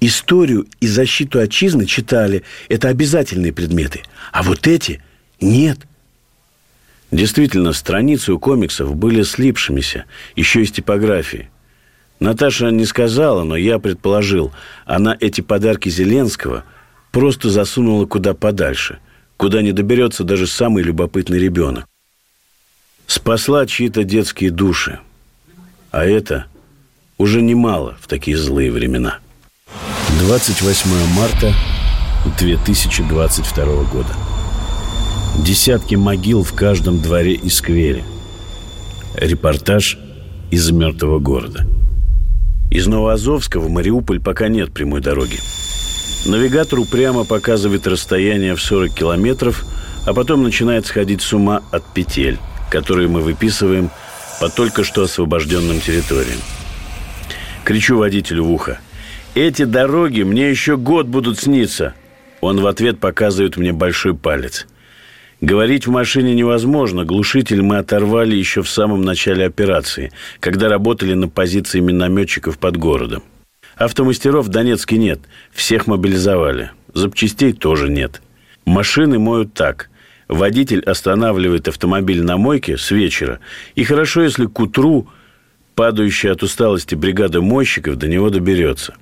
Историю 0.00 0.66
и 0.80 0.86
защиту 0.86 1.40
отчизны 1.40 1.86
читали. 1.86 2.42
Это 2.68 2.88
обязательные 2.88 3.52
предметы. 3.52 4.02
А 4.32 4.42
вот 4.42 4.66
эти 4.66 5.02
нет. 5.40 5.78
Действительно, 7.10 7.72
страницы 7.72 8.32
у 8.32 8.38
комиксов 8.38 8.94
были 8.96 9.22
слипшимися, 9.22 10.04
еще 10.34 10.62
из 10.62 10.72
типографии. 10.72 11.50
Наташа 12.18 12.70
не 12.70 12.84
сказала, 12.84 13.44
но 13.44 13.56
я 13.56 13.78
предположил, 13.78 14.52
она 14.86 15.16
эти 15.20 15.40
подарки 15.40 15.88
Зеленского 15.88 16.64
просто 17.12 17.50
засунула 17.50 18.06
куда 18.06 18.34
подальше, 18.34 18.98
куда 19.36 19.62
не 19.62 19.72
доберется 19.72 20.24
даже 20.24 20.46
самый 20.46 20.82
любопытный 20.82 21.38
ребенок. 21.38 21.86
Спасла 23.06 23.66
чьи-то 23.66 24.02
детские 24.02 24.50
души. 24.50 24.98
А 25.90 26.04
это 26.04 26.46
уже 27.18 27.40
немало 27.40 27.96
в 28.00 28.08
такие 28.08 28.36
злые 28.36 28.70
времена. 28.70 29.20
28 30.18 30.90
марта 31.14 31.52
2022 32.38 33.64
года. 33.84 34.14
Десятки 35.44 35.94
могил 35.94 36.42
в 36.42 36.54
каждом 36.54 37.00
дворе 37.00 37.34
и 37.34 37.50
сквере. 37.50 38.02
Репортаж 39.14 39.98
из 40.50 40.70
мертвого 40.70 41.18
города. 41.18 41.66
Из 42.70 42.86
Новоазовска 42.86 43.60
в 43.60 43.68
Мариуполь 43.68 44.18
пока 44.18 44.48
нет 44.48 44.72
прямой 44.72 45.02
дороги. 45.02 45.38
Навигатор 46.24 46.78
упрямо 46.78 47.24
показывает 47.24 47.86
расстояние 47.86 48.54
в 48.54 48.62
40 48.62 48.94
километров, 48.94 49.64
а 50.06 50.14
потом 50.14 50.42
начинает 50.42 50.86
сходить 50.86 51.20
с 51.20 51.32
ума 51.34 51.60
от 51.70 51.84
петель, 51.92 52.38
которые 52.70 53.08
мы 53.08 53.20
выписываем 53.20 53.90
по 54.40 54.48
только 54.48 54.82
что 54.82 55.02
освобожденным 55.02 55.78
территориям. 55.80 56.40
Кричу 57.64 57.98
водителю 57.98 58.44
в 58.44 58.50
ухо. 58.50 58.78
«Эти 59.36 59.62
дороги 59.64 60.22
мне 60.22 60.50
еще 60.50 60.76
год 60.76 61.06
будут 61.06 61.38
сниться!» 61.38 61.94
Он 62.40 62.60
в 62.60 62.66
ответ 62.66 62.98
показывает 62.98 63.56
мне 63.56 63.72
большой 63.72 64.16
палец– 64.16 64.66
Говорить 65.42 65.86
в 65.86 65.90
машине 65.90 66.34
невозможно. 66.34 67.04
Глушитель 67.04 67.60
мы 67.60 67.76
оторвали 67.76 68.34
еще 68.34 68.62
в 68.62 68.70
самом 68.70 69.02
начале 69.02 69.44
операции, 69.44 70.10
когда 70.40 70.70
работали 70.70 71.12
на 71.12 71.28
позиции 71.28 71.80
минометчиков 71.80 72.58
под 72.58 72.78
городом. 72.78 73.22
Автомастеров 73.76 74.46
в 74.46 74.48
Донецке 74.48 74.96
нет. 74.96 75.20
Всех 75.52 75.86
мобилизовали. 75.86 76.70
Запчастей 76.94 77.52
тоже 77.52 77.90
нет. 77.90 78.22
Машины 78.64 79.18
моют 79.18 79.52
так. 79.52 79.90
Водитель 80.26 80.80
останавливает 80.80 81.68
автомобиль 81.68 82.22
на 82.22 82.38
мойке 82.38 82.78
с 82.78 82.90
вечера. 82.90 83.38
И 83.74 83.84
хорошо, 83.84 84.22
если 84.22 84.46
к 84.46 84.58
утру 84.58 85.06
падающая 85.74 86.32
от 86.32 86.42
усталости 86.42 86.94
бригада 86.94 87.42
мойщиков 87.42 87.96
до 87.96 88.08
него 88.08 88.30
доберется. 88.30 88.94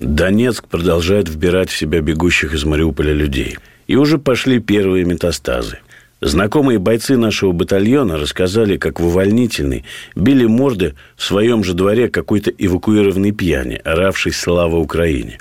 Донецк 0.00 0.66
продолжает 0.68 1.28
вбирать 1.28 1.70
в 1.70 1.76
себя 1.76 2.00
бегущих 2.00 2.54
из 2.54 2.64
Мариуполя 2.64 3.12
людей– 3.12 3.58
и 3.86 3.96
уже 3.96 4.18
пошли 4.18 4.60
первые 4.60 5.04
метастазы. 5.04 5.78
Знакомые 6.20 6.78
бойцы 6.78 7.16
нашего 7.16 7.52
батальона 7.52 8.16
рассказали, 8.16 8.78
как 8.78 8.98
в 8.98 9.06
увольнительной 9.06 9.84
били 10.14 10.46
морды 10.46 10.94
в 11.16 11.24
своем 11.24 11.62
же 11.62 11.74
дворе 11.74 12.08
какой-то 12.08 12.50
эвакуированной 12.50 13.32
пьяни, 13.32 13.80
оравшей 13.84 14.32
«Слава 14.32 14.76
Украине». 14.76 15.38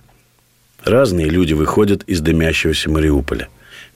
Разные 0.84 1.30
люди 1.30 1.54
выходят 1.54 2.04
из 2.04 2.20
дымящегося 2.20 2.90
Мариуполя. 2.90 3.48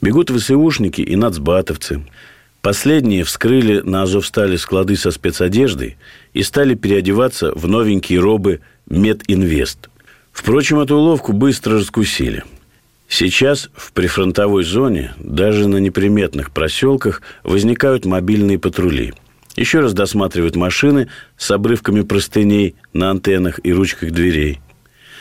Бегут 0.02 0.30
ВСУшники 0.30 1.02
и 1.02 1.16
нацбатовцы. 1.18 2.06
Последние 2.62 3.26
вскрыли 3.26 3.82
на 3.82 4.04
Азовстале 4.04 4.58
склады 4.58 4.96
со 4.96 5.12
спецодеждой 5.12 5.98
и 6.34 6.44
стали 6.44 6.76
переодеваться 6.76 7.52
в 7.54 7.68
новенькие 7.68 8.22
робы 8.22 8.62
«Мединвест». 8.90 9.90
Впрочем, 10.38 10.80
эту 10.80 10.96
уловку 10.96 11.34
быстро 11.34 11.74
раскусили– 11.80 12.44
Сейчас 13.10 13.70
в 13.74 13.94
прифронтовой 13.94 14.64
зоне, 14.64 15.14
даже 15.18 15.68
на 15.68 15.78
неприметных 15.78 16.52
проселках, 16.52 17.22
возникают 17.44 18.06
мобильные 18.06 18.60
патрули. 18.60 19.14
Еще 19.56 19.80
раз 19.80 19.94
досматривают 19.94 20.56
машины 20.56 21.08
с 21.38 21.50
обрывками 21.50 22.02
простыней 22.02 22.76
на 22.94 23.10
антеннах 23.10 23.60
и 23.64 23.72
ручках 23.72 24.12
дверей. 24.12 24.60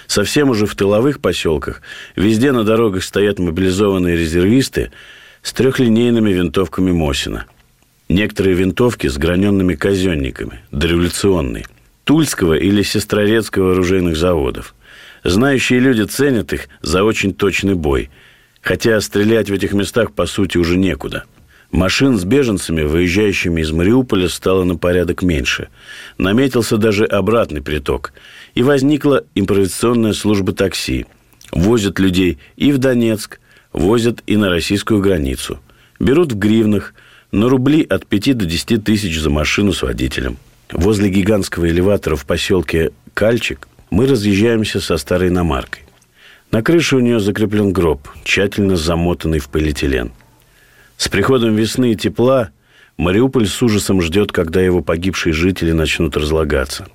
Совсем 0.09 0.50
уже 0.50 0.66
в 0.66 0.74
тыловых 0.74 1.20
поселках 1.20 1.81
везде 2.16 2.52
на 2.52 2.64
дорогах 2.64 3.02
стоят 3.02 3.38
мобилизованные 3.38 4.16
резервисты 4.16 4.90
с 5.42 5.52
трехлинейными 5.52 6.33
винтовками 6.33 6.90
Мосина. 6.90 7.46
Некоторые 8.09 8.57
винтовки 8.57 9.07
с 9.07 9.16
граненными 9.16 9.74
казенниками, 9.74 10.61
дореволюционные, 10.70 11.66
Тульского 12.05 12.55
или 12.55 12.83
Сестрорецкого 12.83 13.72
оружейных 13.72 14.16
заводов. 14.16 14.75
Знающие 15.26 15.80
люди 15.80 16.02
ценят 16.02 16.52
их 16.52 16.68
за 16.82 17.02
очень 17.02 17.34
точный 17.34 17.74
бой. 17.74 18.10
Хотя 18.60 19.00
стрелять 19.00 19.50
в 19.50 19.52
этих 19.52 19.72
местах, 19.72 20.12
по 20.12 20.24
сути, 20.24 20.56
уже 20.56 20.76
некуда. 20.76 21.24
Машин 21.72 22.16
с 22.16 22.24
беженцами, 22.24 22.82
выезжающими 22.82 23.60
из 23.60 23.72
Мариуполя, 23.72 24.28
стало 24.28 24.62
на 24.62 24.76
порядок 24.76 25.22
меньше. 25.22 25.66
Наметился 26.16 26.76
даже 26.76 27.04
обратный 27.06 27.60
приток. 27.60 28.12
И 28.54 28.62
возникла 28.62 29.24
импровизационная 29.34 30.12
служба 30.12 30.52
такси. 30.52 31.06
Возят 31.50 31.98
людей 31.98 32.38
и 32.54 32.70
в 32.70 32.78
Донецк, 32.78 33.40
возят 33.72 34.22
и 34.28 34.36
на 34.36 34.48
российскую 34.48 35.00
границу. 35.00 35.58
Берут 35.98 36.34
в 36.34 36.38
гривнах, 36.38 36.94
на 37.32 37.48
рубли 37.48 37.82
от 37.82 38.06
5 38.06 38.38
до 38.38 38.44
10 38.44 38.84
тысяч 38.84 39.18
за 39.18 39.30
машину 39.30 39.72
с 39.72 39.82
водителем. 39.82 40.36
Возле 40.70 41.08
гигантского 41.08 41.68
элеватора 41.68 42.14
в 42.14 42.26
поселке 42.26 42.92
Кальчик– 43.12 43.66
мы 43.90 44.07
разъезжаемся 44.07 44.81
со 44.81 44.96
старой 44.96 45.29
иномаркой. 45.29 45.83
На 46.51 46.62
крыше 46.62 46.96
у 46.96 47.01
нее 47.01 47.20
закреплен 47.20 47.72
гроб, 47.72 48.09
тщательно 48.25 48.77
замотанный 48.77 49.38
в 49.38 49.49
полиэтилен. 49.49 50.12
С 50.96 51.09
приходом 51.09 51.55
весны 51.55 51.92
и 51.92 51.96
тепла 51.96 52.51
Мариуполь 52.96 53.46
с 53.46 53.62
ужасом 53.62 54.01
ждет, 54.01 54.33
когда 54.33 54.62
его 54.62 54.81
погибшие 54.81 55.33
жители 55.33 55.72
начнут 55.72 56.16
разлагаться. 56.16 56.87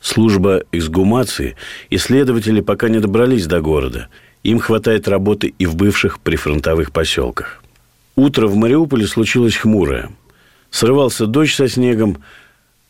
Служба 0.00 0.62
эксгумации 0.72 1.56
исследователи 1.90 2.60
пока 2.60 2.88
не 2.88 3.00
добрались 3.00 3.46
до 3.46 3.60
города. 3.60 4.08
Им 4.42 4.58
хватает 4.60 5.08
работы 5.08 5.54
и 5.58 5.66
в 5.66 5.74
бывших 5.74 6.20
прифронтовых 6.20 6.92
поселках. 6.92 7.62
Утро 8.14 8.46
в 8.46 8.56
Мариуполе 8.56 9.06
случилось 9.06 9.56
хмурое. 9.56 10.10
Срывался 10.70 11.26
дождь 11.26 11.54
со 11.54 11.68
снегом, 11.68 12.18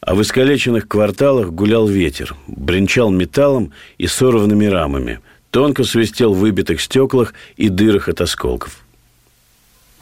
а 0.00 0.14
в 0.14 0.22
искалеченных 0.22 0.88
кварталах 0.88 1.50
гулял 1.50 1.86
ветер, 1.88 2.34
бренчал 2.46 3.10
металлом 3.10 3.72
и 3.98 4.06
сорванными 4.06 4.66
рамами, 4.66 5.20
тонко 5.50 5.84
свистел 5.84 6.34
в 6.34 6.38
выбитых 6.38 6.80
стеклах 6.80 7.34
и 7.56 7.68
дырах 7.68 8.08
от 8.08 8.20
осколков. 8.20 8.80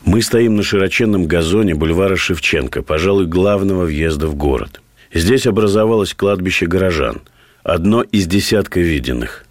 Мы 0.04 0.22
стоим 0.22 0.56
на 0.56 0.62
широченном 0.62 1.26
газоне 1.26 1.74
бульвара 1.74 2.16
Шевченко, 2.16 2.82
пожалуй, 2.82 3.26
главного 3.26 3.84
въезда 3.84 4.28
в 4.28 4.36
город. 4.36 4.80
Здесь 5.12 5.46
образовалось 5.46 6.14
кладбище 6.14 6.66
горожан, 6.66 7.22
одно 7.62 8.02
из 8.02 8.26
десятка 8.26 8.80
виденных. 8.80 9.44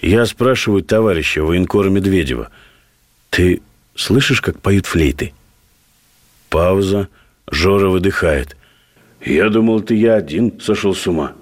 Я 0.00 0.24
спрашиваю 0.26 0.82
товарища 0.82 1.42
военкора 1.42 1.90
Медведева, 1.90 2.50
«Ты 3.30 3.60
слышишь, 3.94 4.40
как 4.40 4.60
поют 4.60 4.86
флейты?» 4.86 5.32
Пауза. 6.48 7.08
Жора 7.50 7.88
выдыхает. 7.88 8.57
Я 9.24 9.48
думал, 9.48 9.80
ты 9.80 9.94
я 9.94 10.14
один 10.14 10.60
сошел 10.60 10.94
с 10.94 11.06
ума. 11.06 11.32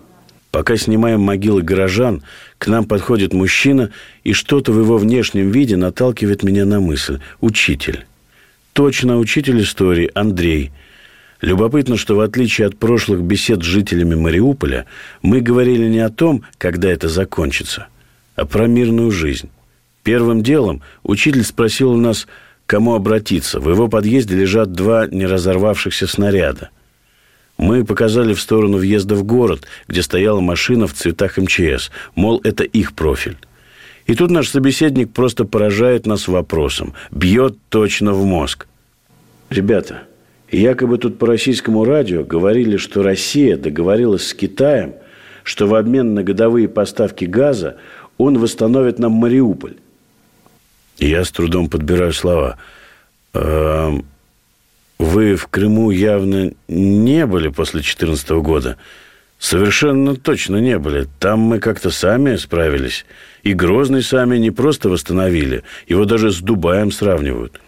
Пока 0.50 0.76
снимаем 0.76 1.20
могилы 1.20 1.62
горожан, 1.62 2.22
к 2.56 2.66
нам 2.68 2.86
подходит 2.86 3.34
мужчина, 3.34 3.90
и 4.24 4.32
что-то 4.32 4.72
в 4.72 4.80
его 4.80 4.96
внешнем 4.96 5.50
виде 5.50 5.76
наталкивает 5.76 6.42
меня 6.42 6.64
на 6.64 6.80
мысль. 6.80 7.20
Учитель. 7.40 8.06
Точно 8.72 9.18
учитель 9.18 9.60
истории 9.60 10.10
Андрей. 10.14 10.72
Любопытно, 11.42 11.98
что 11.98 12.16
в 12.16 12.20
отличие 12.20 12.66
от 12.66 12.78
прошлых 12.78 13.20
бесед 13.20 13.62
с 13.62 13.66
жителями 13.66 14.14
Мариуполя, 14.14 14.86
мы 15.20 15.40
говорили 15.42 15.86
не 15.88 16.00
о 16.00 16.08
том, 16.08 16.42
когда 16.56 16.88
это 16.90 17.08
закончится, 17.08 17.88
а 18.34 18.46
про 18.46 18.66
мирную 18.66 19.10
жизнь. 19.10 19.50
Первым 20.02 20.42
делом 20.42 20.82
учитель 21.02 21.44
спросил 21.44 21.92
у 21.92 21.96
нас, 21.96 22.26
кому 22.64 22.94
обратиться. 22.94 23.60
В 23.60 23.68
его 23.68 23.88
подъезде 23.88 24.36
лежат 24.36 24.72
два 24.72 25.06
неразорвавшихся 25.06 26.06
снаряда. 26.06 26.70
Мы 27.58 27.84
показали 27.84 28.34
в 28.34 28.40
сторону 28.40 28.78
въезда 28.78 29.14
в 29.14 29.24
город, 29.24 29.66
где 29.88 30.02
стояла 30.02 30.40
машина 30.40 30.86
в 30.86 30.92
цветах 30.92 31.38
МЧС. 31.38 31.90
Мол, 32.14 32.40
это 32.44 32.64
их 32.64 32.94
профиль. 32.94 33.36
И 34.06 34.14
тут 34.14 34.30
наш 34.30 34.48
собеседник 34.48 35.12
просто 35.12 35.44
поражает 35.44 36.06
нас 36.06 36.28
вопросом. 36.28 36.94
Бьет 37.10 37.56
точно 37.68 38.12
в 38.12 38.24
мозг. 38.24 38.66
Ребята, 39.50 40.02
якобы 40.50 40.98
тут 40.98 41.18
по 41.18 41.26
российскому 41.26 41.84
радио 41.84 42.24
говорили, 42.24 42.76
что 42.76 43.02
Россия 43.02 43.56
договорилась 43.56 44.28
с 44.28 44.34
Китаем, 44.34 44.94
что 45.42 45.66
в 45.66 45.74
обмен 45.74 46.14
на 46.14 46.22
годовые 46.22 46.68
поставки 46.68 47.24
газа 47.24 47.76
он 48.18 48.38
восстановит 48.38 48.98
нам 48.98 49.12
Мариуполь. 49.12 49.76
Я 50.98 51.24
с 51.24 51.30
трудом 51.30 51.68
подбираю 51.68 52.12
слова. 52.12 52.56
Эм, 53.34 54.06
Вы 54.98 55.36
в 55.36 55.48
Крыму 55.48 55.90
явно 55.90 56.52
не 56.68 57.26
были 57.26 57.48
после 57.48 57.80
2014 57.80 58.30
года. 58.30 58.76
Совершенно 59.38 60.16
точно 60.16 60.56
не 60.56 60.78
были. 60.78 61.06
Там 61.18 61.40
мы 61.40 61.58
как-то 61.58 61.90
сами 61.90 62.36
справились. 62.36 63.04
И 63.42 63.52
Грозный 63.52 64.02
сами 64.02 64.38
не 64.38 64.50
просто 64.50 64.88
восстановили, 64.88 65.62
его 65.86 66.06
даже 66.06 66.30
с 66.30 66.38
Дубаем 66.40 66.90
сравнивают. 66.90 67.60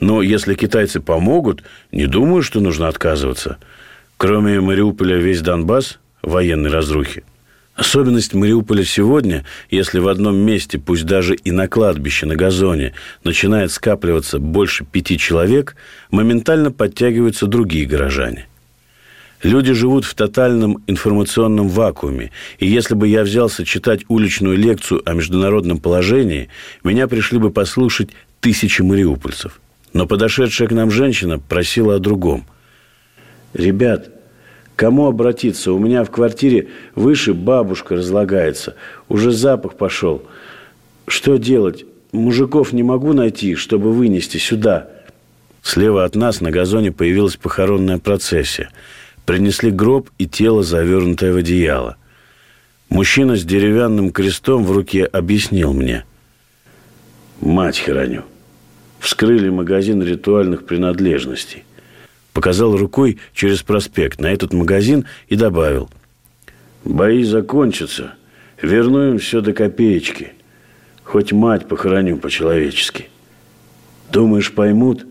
Но 0.00 0.22
если 0.22 0.54
китайцы 0.54 1.00
помогут, 1.00 1.62
не 1.92 2.06
думаю, 2.06 2.42
что 2.42 2.60
нужно 2.60 2.88
отказываться. 2.88 3.58
Кроме 4.16 4.60
Мариуполя 4.60 5.16
весь 5.16 5.40
Донбасс 5.40 5.98
военной 6.22 6.70
разрухи. 6.70 7.22
Особенность 7.74 8.34
Мариуполя 8.34 8.84
сегодня, 8.84 9.44
если 9.70 9.98
в 9.98 10.08
одном 10.08 10.36
месте, 10.36 10.78
пусть 10.78 11.04
даже 11.06 11.34
и 11.34 11.50
на 11.50 11.66
кладбище, 11.66 12.26
на 12.26 12.36
газоне, 12.36 12.92
начинает 13.24 13.72
скапливаться 13.72 14.38
больше 14.38 14.84
пяти 14.84 15.18
человек, 15.18 15.74
моментально 16.10 16.70
подтягиваются 16.70 17.46
другие 17.46 17.86
горожане– 17.86 18.46
Люди 19.44 19.74
живут 19.74 20.06
в 20.06 20.14
тотальном 20.14 20.82
информационном 20.86 21.68
вакууме, 21.68 22.30
и 22.58 22.66
если 22.66 22.94
бы 22.94 23.06
я 23.06 23.22
взялся 23.22 23.62
читать 23.62 24.00
уличную 24.08 24.56
лекцию 24.56 25.02
о 25.04 25.12
международном 25.12 25.80
положении, 25.80 26.48
меня 26.82 27.06
пришли 27.08 27.38
бы 27.38 27.50
послушать 27.50 28.08
тысячи 28.40 28.80
мариупольцев. 28.80 29.60
Но 29.92 30.06
подошедшая 30.06 30.66
к 30.66 30.72
нам 30.72 30.90
женщина 30.90 31.38
просила 31.38 31.96
о 31.96 31.98
другом. 31.98 32.46
«Ребят, 33.52 34.08
кому 34.76 35.06
обратиться? 35.06 35.72
У 35.72 35.78
меня 35.78 36.04
в 36.04 36.10
квартире 36.10 36.68
выше 36.94 37.34
бабушка 37.34 37.96
разлагается. 37.96 38.76
Уже 39.08 39.30
запах 39.30 39.74
пошел. 39.74 40.22
Что 41.06 41.36
делать? 41.36 41.84
Мужиков 42.12 42.72
не 42.72 42.82
могу 42.82 43.12
найти, 43.12 43.54
чтобы 43.54 43.92
вынести 43.92 44.38
сюда». 44.38 44.88
Слева 45.62 46.04
от 46.04 46.14
нас 46.14 46.42
на 46.42 46.50
газоне 46.50 46.92
появилась 46.92 47.36
похоронная 47.36 47.98
процессия– 47.98 48.70
Принесли 49.24 49.70
гроб 49.70 50.10
и 50.18 50.26
тело, 50.26 50.62
завернутое 50.62 51.32
в 51.32 51.36
одеяло. 51.36 51.96
Мужчина 52.90 53.36
с 53.36 53.44
деревянным 53.44 54.10
крестом 54.10 54.64
в 54.64 54.72
руке 54.72 55.04
объяснил 55.04 55.72
мне. 55.72 56.04
«Мать 57.40 57.78
хороню». 57.78 58.22
Вскрыли 59.00 59.48
магазин 59.48 60.02
ритуальных 60.02 60.66
принадлежностей. 60.66 61.64
Показал 62.34 62.76
рукой 62.76 63.18
через 63.32 63.62
проспект 63.62 64.20
на 64.20 64.26
этот 64.26 64.52
магазин 64.52 65.06
и 65.28 65.36
добавил. 65.36 65.88
«Бои 66.84 67.22
закончатся. 67.22 68.14
Верну 68.60 69.12
им 69.12 69.18
все 69.18 69.40
до 69.40 69.52
копеечки. 69.52 70.32
Хоть 71.04 71.32
мать 71.32 71.68
похороню 71.68 72.18
по-человечески. 72.18 73.08
Думаешь, 74.12 74.52
поймут?» 74.52 75.06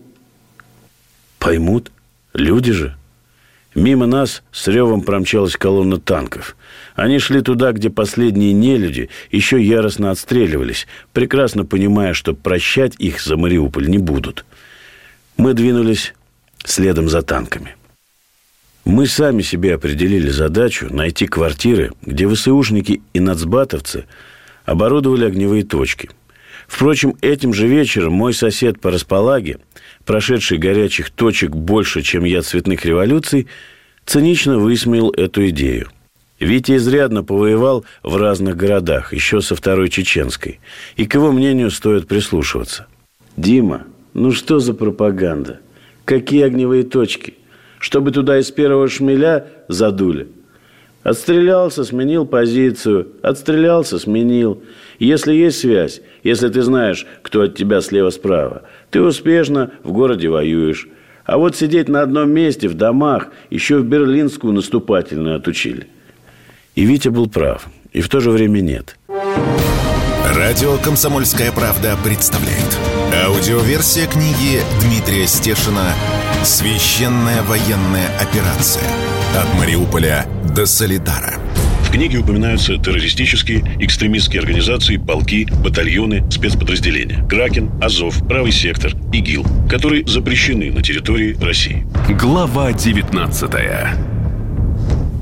«Поймут? 1.38 1.90
Люди 2.34 2.72
же». 2.72 2.94
Мимо 3.74 4.06
нас 4.06 4.42
с 4.52 4.68
ревом 4.68 5.00
промчалась 5.00 5.56
колонна 5.56 5.98
танков. 5.98 6.56
Они 6.94 7.18
шли 7.18 7.40
туда, 7.40 7.72
где 7.72 7.90
последние 7.90 8.52
нелюди 8.52 9.08
еще 9.32 9.60
яростно 9.60 10.10
отстреливались, 10.12 10.86
прекрасно 11.12 11.64
понимая, 11.64 12.12
что 12.12 12.34
прощать 12.34 12.94
их 12.98 13.20
за 13.20 13.36
Мариуполь 13.36 13.88
не 13.88 13.98
будут. 13.98 14.44
Мы 15.36 15.54
двинулись 15.54 16.14
следом 16.64 17.08
за 17.08 17.22
танками. 17.22 17.76
Мы 18.84 19.06
сами 19.06 19.42
себе 19.42 19.74
определили 19.74 20.28
задачу 20.28 20.88
найти 20.92 21.26
квартиры, 21.26 21.92
где 22.02 22.28
ВСУшники 22.28 23.00
и 23.12 23.20
нацбатовцы 23.20 24.04
оборудовали 24.64 25.24
огневые 25.24 25.64
точки. 25.64 26.10
Впрочем, 26.66 27.14
этим 27.20 27.54
же 27.54 27.66
вечером 27.66 28.14
мой 28.14 28.34
сосед 28.34 28.80
по 28.80 28.90
располаге– 28.90 29.58
прошедший 30.04 30.58
горячих 30.58 31.10
точек 31.10 31.50
больше, 31.50 32.02
чем 32.02 32.24
я 32.24 32.42
цветных 32.42 32.84
революций, 32.84 33.48
цинично 34.04 34.58
высмеял 34.58 35.10
эту 35.10 35.48
идею. 35.48 35.88
Витя 36.40 36.76
изрядно 36.76 37.22
повоевал 37.22 37.84
в 38.02 38.16
разных 38.16 38.56
городах, 38.56 39.12
еще 39.12 39.40
со 39.40 39.54
Второй 39.54 39.88
Чеченской, 39.88 40.60
и 40.96 41.06
к 41.06 41.14
его 41.14 41.32
мнению 41.32 41.70
стоит 41.70 42.08
прислушиваться. 42.08 42.86
«Дима, 43.36 43.84
ну 44.14 44.32
что 44.32 44.58
за 44.58 44.74
пропаганда? 44.74 45.60
Какие 46.04 46.44
огневые 46.44 46.84
точки? 46.84 47.34
Чтобы 47.78 48.10
туда 48.10 48.38
из 48.38 48.50
первого 48.50 48.88
шмеля 48.88 49.46
задули?» 49.68 50.28
Отстрелялся, 51.04 51.84
сменил 51.84 52.24
позицию. 52.24 53.08
Отстрелялся, 53.22 53.98
сменил. 53.98 54.62
Если 54.98 55.34
есть 55.34 55.60
связь, 55.60 56.00
если 56.22 56.48
ты 56.48 56.62
знаешь, 56.62 57.06
кто 57.20 57.42
от 57.42 57.54
тебя 57.54 57.82
слева-справа, 57.82 58.62
ты 58.90 59.02
успешно 59.02 59.70
в 59.82 59.92
городе 59.92 60.30
воюешь. 60.30 60.88
А 61.26 61.36
вот 61.36 61.56
сидеть 61.56 61.90
на 61.90 62.00
одном 62.00 62.30
месте 62.30 62.68
в 62.68 62.74
домах 62.74 63.28
еще 63.50 63.78
в 63.78 63.84
берлинскую 63.84 64.54
наступательную 64.54 65.36
отучили. 65.36 65.88
И 66.74 66.86
Витя 66.86 67.08
был 67.08 67.28
прав, 67.28 67.66
и 67.92 68.00
в 68.00 68.08
то 68.08 68.20
же 68.20 68.30
время 68.30 68.60
нет. 68.60 68.96
Радио 70.34 70.78
«Комсомольская 70.78 71.52
правда» 71.52 71.96
представляет. 72.02 72.93
Аудиоверсия 73.22 74.06
книги 74.06 74.60
Дмитрия 74.82 75.26
Стешина 75.26 75.92
«Священная 76.42 77.42
военная 77.42 78.08
операция. 78.20 78.84
От 79.36 79.54
Мариуполя 79.58 80.26
до 80.54 80.66
Солидара» 80.66 81.38
книге 81.94 82.18
упоминаются 82.18 82.76
террористические, 82.76 83.62
экстремистские 83.78 84.40
организации, 84.40 84.96
полки, 84.96 85.46
батальоны, 85.62 86.28
спецподразделения. 86.28 87.24
Кракен, 87.28 87.70
Азов, 87.80 88.26
Правый 88.26 88.50
сектор, 88.50 88.90
ИГИЛ, 89.12 89.46
которые 89.70 90.04
запрещены 90.04 90.72
на 90.72 90.82
территории 90.82 91.36
России. 91.40 91.86
Глава 92.20 92.72
19 92.72 93.50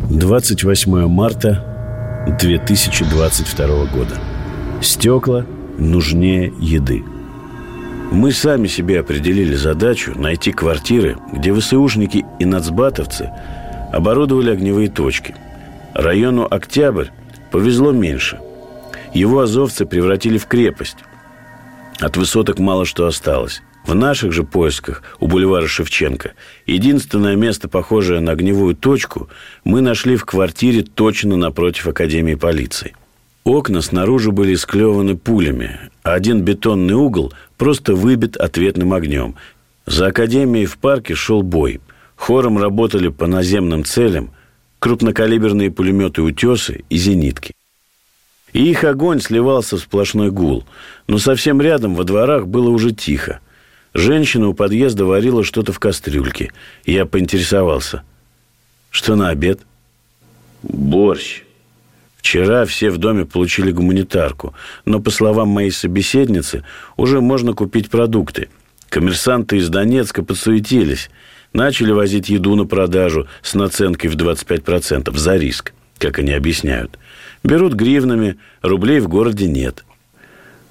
28 0.09 1.09
марта 1.09 2.25
2022 2.41 3.85
года. 3.87 4.15
Стекла 4.81 5.45
нужнее 5.77 6.55
еды. 6.59 7.03
Мы 8.13 8.31
сами 8.31 8.69
себе 8.69 9.01
определили 9.01 9.55
задачу 9.55 10.13
найти 10.17 10.53
квартиры, 10.53 11.17
где 11.33 11.53
ВСУшники 11.53 12.25
и 12.39 12.45
нацбатовцы 12.45 13.31
оборудовали 13.93 14.51
огневые 14.51 14.89
точки– 14.89 15.35
Району 15.95 16.47
Октябрь 16.51 17.09
повезло 17.51 17.93
меньше. 17.93 18.39
Его 19.13 19.41
азовцы 19.41 19.85
превратили 19.85 20.39
в 20.39 20.47
крепость. 20.47 20.97
От 22.01 22.17
высоток 22.17 22.59
мало 22.59 22.87
что 22.87 23.07
осталось. 23.07 23.63
В 23.85 23.95
наших 23.95 24.33
же 24.33 24.43
поисках 24.43 25.03
у 25.21 25.27
бульвара 25.27 25.67
Шевченко 25.67 26.33
единственное 26.67 27.37
место, 27.37 27.69
похожее 27.69 28.21
на 28.21 28.33
огневую 28.33 28.75
точку, 28.75 29.29
мы 29.65 29.81
нашли 29.81 30.17
в 30.17 30.25
квартире 30.25 30.83
точно 30.83 31.37
напротив 31.37 31.89
Академии 31.89 32.37
полиции. 32.37 32.95
Окна 33.45 33.83
снаружи 33.83 34.31
были 34.31 34.55
склеваны 34.55 35.17
пулями, 35.17 35.79
а 36.05 36.15
один 36.15 36.43
бетонный 36.43 36.95
угол 36.95 37.33
просто 37.63 37.95
выбит 37.95 38.37
ответным 38.37 38.93
огнем. 38.93 39.37
За 39.87 40.09
Академией 40.09 40.67
в 40.67 40.79
парке 40.79 41.15
шел 41.15 41.45
бой. 41.45 41.81
Хором 42.17 42.59
работали 42.59 43.07
по 43.07 43.29
наземным 43.29 43.85
целям– 43.85 44.33
крупнокалиберные 44.81 45.71
пулеметы 45.71 46.23
«Утесы» 46.23 46.83
и 46.91 46.97
«Зенитки». 46.97 47.55
И 48.53 48.69
их 48.69 48.83
огонь 48.83 49.21
сливался 49.21 49.77
в 49.77 49.81
сплошной 49.81 50.33
гул. 50.33 50.65
Но 51.07 51.19
совсем 51.19 51.63
рядом 51.63 51.95
во 51.95 52.03
дворах 52.03 52.49
было 52.49 52.69
уже 52.69 52.91
тихо. 52.91 53.39
Женщина 53.95 54.49
у 54.49 54.55
подъезда 54.55 55.05
варила 55.05 55.45
что-то 55.45 55.73
в 55.73 55.79
кастрюльке. 55.79 56.51
Я 56.85 57.07
поинтересовался. 57.07 58.03
Что 58.91 59.15
на 59.15 59.29
обед? 59.29 59.61
Борщ. 60.65 61.45
Вчера 62.23 62.65
все 62.65 62.91
в 62.91 62.97
доме 62.97 63.27
получили 63.27 63.71
гуманитарку. 63.71 64.55
Но, 64.87 65.01
по 65.01 65.11
словам 65.11 65.49
моей 65.49 65.71
собеседницы, 65.71 66.65
уже 66.97 67.21
можно 67.21 67.53
купить 67.53 67.91
продукты. 67.91 68.49
Коммерсанты 68.89 69.59
из 69.59 69.69
Донецка 69.69 70.23
подсуетились– 70.23 71.11
Начали 71.53 71.93
возить 71.93 72.31
еду 72.31 72.57
на 72.57 72.65
продажу 72.65 73.29
с 73.43 73.55
наценкой 73.55 74.09
в 74.11 74.17
25% 74.17 75.15
за 75.17 75.37
риск, 75.37 75.73
как 75.99 76.19
они 76.19 76.33
объясняют. 76.33 76.99
Берут 77.45 77.75
гривнами, 77.75 78.39
рублей 78.63 79.01
в 79.01 79.09
городе 79.09 79.47
нет. 79.47 79.85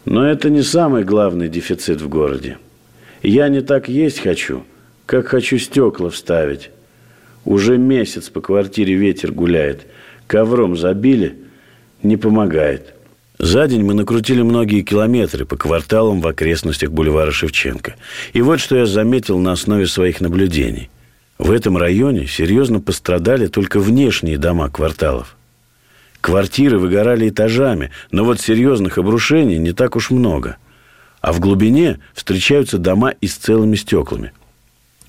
Но 0.06 0.26
это 0.26 0.50
не 0.50 0.64
самый 0.64 1.04
главный 1.04 1.50
дефицит 1.50 2.02
в 2.02 2.10
городе. 2.10 2.58
Я 3.22 3.48
не 3.50 3.62
так 3.62 3.88
есть 3.90 4.20
хочу, 4.20 4.64
как 5.06 5.28
хочу 5.28 5.60
стекла 5.60 6.10
вставить. 6.10 6.72
Уже 7.46 7.78
месяц 7.78 8.30
по 8.30 8.42
квартире 8.42 8.96
ветер 8.96 9.32
гуляет. 9.32 9.86
Ковром 10.32 10.78
забили, 10.78 11.36
не 12.04 12.16
помогает. 12.16 12.94
За 13.38 13.68
день 13.68 13.84
мы 13.84 13.94
накрутили 13.94 14.42
многие 14.42 14.82
километры 14.82 15.46
по 15.46 15.58
кварталам 15.58 16.22
в 16.22 16.28
окрестностях 16.28 16.90
бульвара 16.90 17.32
Шевченко. 17.32 17.96
И 18.32 18.42
вот 18.42 18.62
что 18.62 18.78
я 18.78 18.86
заметил 18.86 19.40
на 19.40 19.52
основе 19.52 19.88
своих 19.88 20.22
наблюдений. 20.22 20.90
В 21.38 21.52
этом 21.52 21.76
районе 21.76 22.28
серьезно 22.28 22.80
пострадали 22.80 23.48
только 23.48 23.82
внешние 23.82 24.38
дома 24.38 24.70
кварталов. 24.70 25.36
Квартиры 26.22 26.80
выгорали 26.80 27.28
этажами, 27.28 27.92
но 28.12 28.24
вот 28.24 28.40
серьезных 28.40 29.00
обрушений 29.00 29.58
не 29.58 29.74
так 29.74 29.98
уж 29.98 30.12
много. 30.12 30.56
А 31.20 31.34
в 31.34 31.42
глубине 31.42 32.00
встречаются 32.14 32.78
дома 32.78 33.10
и 33.10 33.28
с 33.28 33.36
целыми 33.36 33.76
стеклами. 33.76 34.32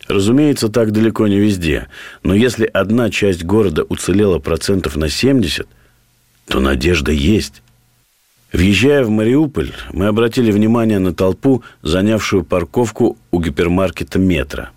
Разумеется, 0.09 0.69
так 0.69 0.91
далеко 0.91 1.29
не 1.29 1.39
везде. 1.39 1.89
Но 2.23 2.35
если 2.35 2.67
одна 2.67 3.11
часть 3.11 3.45
города 3.45 3.85
уцелела 3.85 4.39
процентов 4.39 4.97
на 4.97 5.09
70, 5.09 5.67
то 6.49 6.61
надежда 6.61 7.13
есть. 7.13 7.63
Въезжая 8.53 9.05
в 9.05 9.11
Мариуполь, 9.11 9.73
мы 9.93 10.07
обратили 10.07 10.51
внимание 10.51 10.99
на 10.99 11.15
толпу, 11.15 11.63
занявшую 11.83 12.45
парковку 12.45 13.17
у 13.31 13.41
гипермаркета 13.41 14.19
«Метро». 14.19 14.69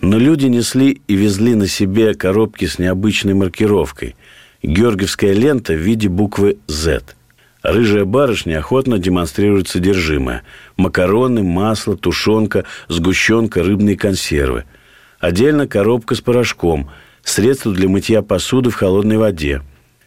Но 0.00 0.18
люди 0.18 0.46
несли 0.46 1.00
и 1.08 1.14
везли 1.16 1.54
на 1.54 1.66
себе 1.66 2.14
коробки 2.14 2.66
с 2.66 2.78
необычной 2.78 3.34
маркировкой. 3.34 4.14
Георгиевская 4.62 5.32
лента 5.32 5.72
в 5.72 5.78
виде 5.78 6.08
буквы 6.08 6.58
«З». 6.66 7.02
Рыжая 7.62 8.04
барышня 8.04 8.58
охотно 8.58 8.98
демонстрирует 8.98 9.68
содержимое. 9.68 10.42
Макароны, 10.76 11.42
масло, 11.42 11.96
тушенка, 11.96 12.64
сгущенка, 12.88 13.62
рыбные 13.62 13.96
консервы. 13.96 14.64
Отдельно 15.18 15.66
коробка 15.66 16.14
с 16.14 16.20
порошком, 16.20 16.90
средства 17.24 17.72
для 17.72 17.88
мытья 17.88 18.22
посуды 18.22 18.70
в 18.70 18.76
холодной 18.76 19.16
воде. 19.16 19.62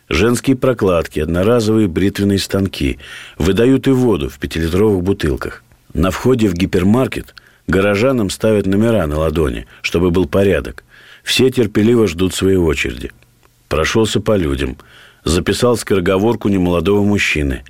Женские 0.07 0.55
прокладки, 0.55 1.19
одноразовые 1.19 1.87
бритвенные 1.87 2.39
станки. 2.39 2.99
Выдают 3.37 3.87
и 3.87 3.91
воду 3.91 4.29
в 4.29 4.39
пятилитровых 4.39 5.03
бутылках. 5.03 5.63
На 5.93 6.11
входе 6.11 6.47
в 6.47 6.53
гипермаркет 6.53 7.35
горожанам 7.67 8.29
ставят 8.29 8.65
номера 8.65 9.05
на 9.07 9.17
ладони, 9.17 9.67
чтобы 9.81 10.11
был 10.11 10.25
порядок. 10.25 10.85
Все 11.23 11.49
терпеливо 11.49 12.07
ждут 12.07 12.33
своей 12.33 12.57
очереди. 12.57 13.11
Прошелся 13.67 14.21
по 14.21 14.37
людям– 14.37 14.77
записал 15.23 15.77
скороговорку 15.77 16.49
немолодого 16.49 17.03
мужчины. 17.03 17.63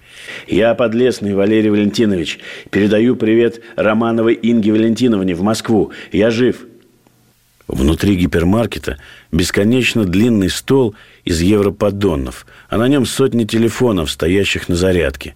«Я 0.48 0.74
Подлесный 0.76 1.34
Валерий 1.34 1.70
Валентинович. 1.70 2.40
Передаю 2.70 3.16
привет 3.16 3.62
Романовой 3.76 4.38
Инге 4.42 4.72
Валентиновне 4.72 5.36
в 5.36 5.42
Москву. 5.42 5.92
Я 6.12 6.32
жив». 6.32 6.66
Внутри 7.68 8.16
гипермаркета 8.16 8.98
бесконечно 9.32 10.04
длинный 10.04 10.50
стол 10.50 10.96
из 11.24 11.42
европоддонов, 11.42 12.46
а 12.70 12.78
на 12.78 12.88
нем 12.88 13.06
сотни 13.06 13.46
телефонов, 13.46 14.12
стоящих 14.12 14.68
на 14.68 14.76
зарядке. 14.76 15.36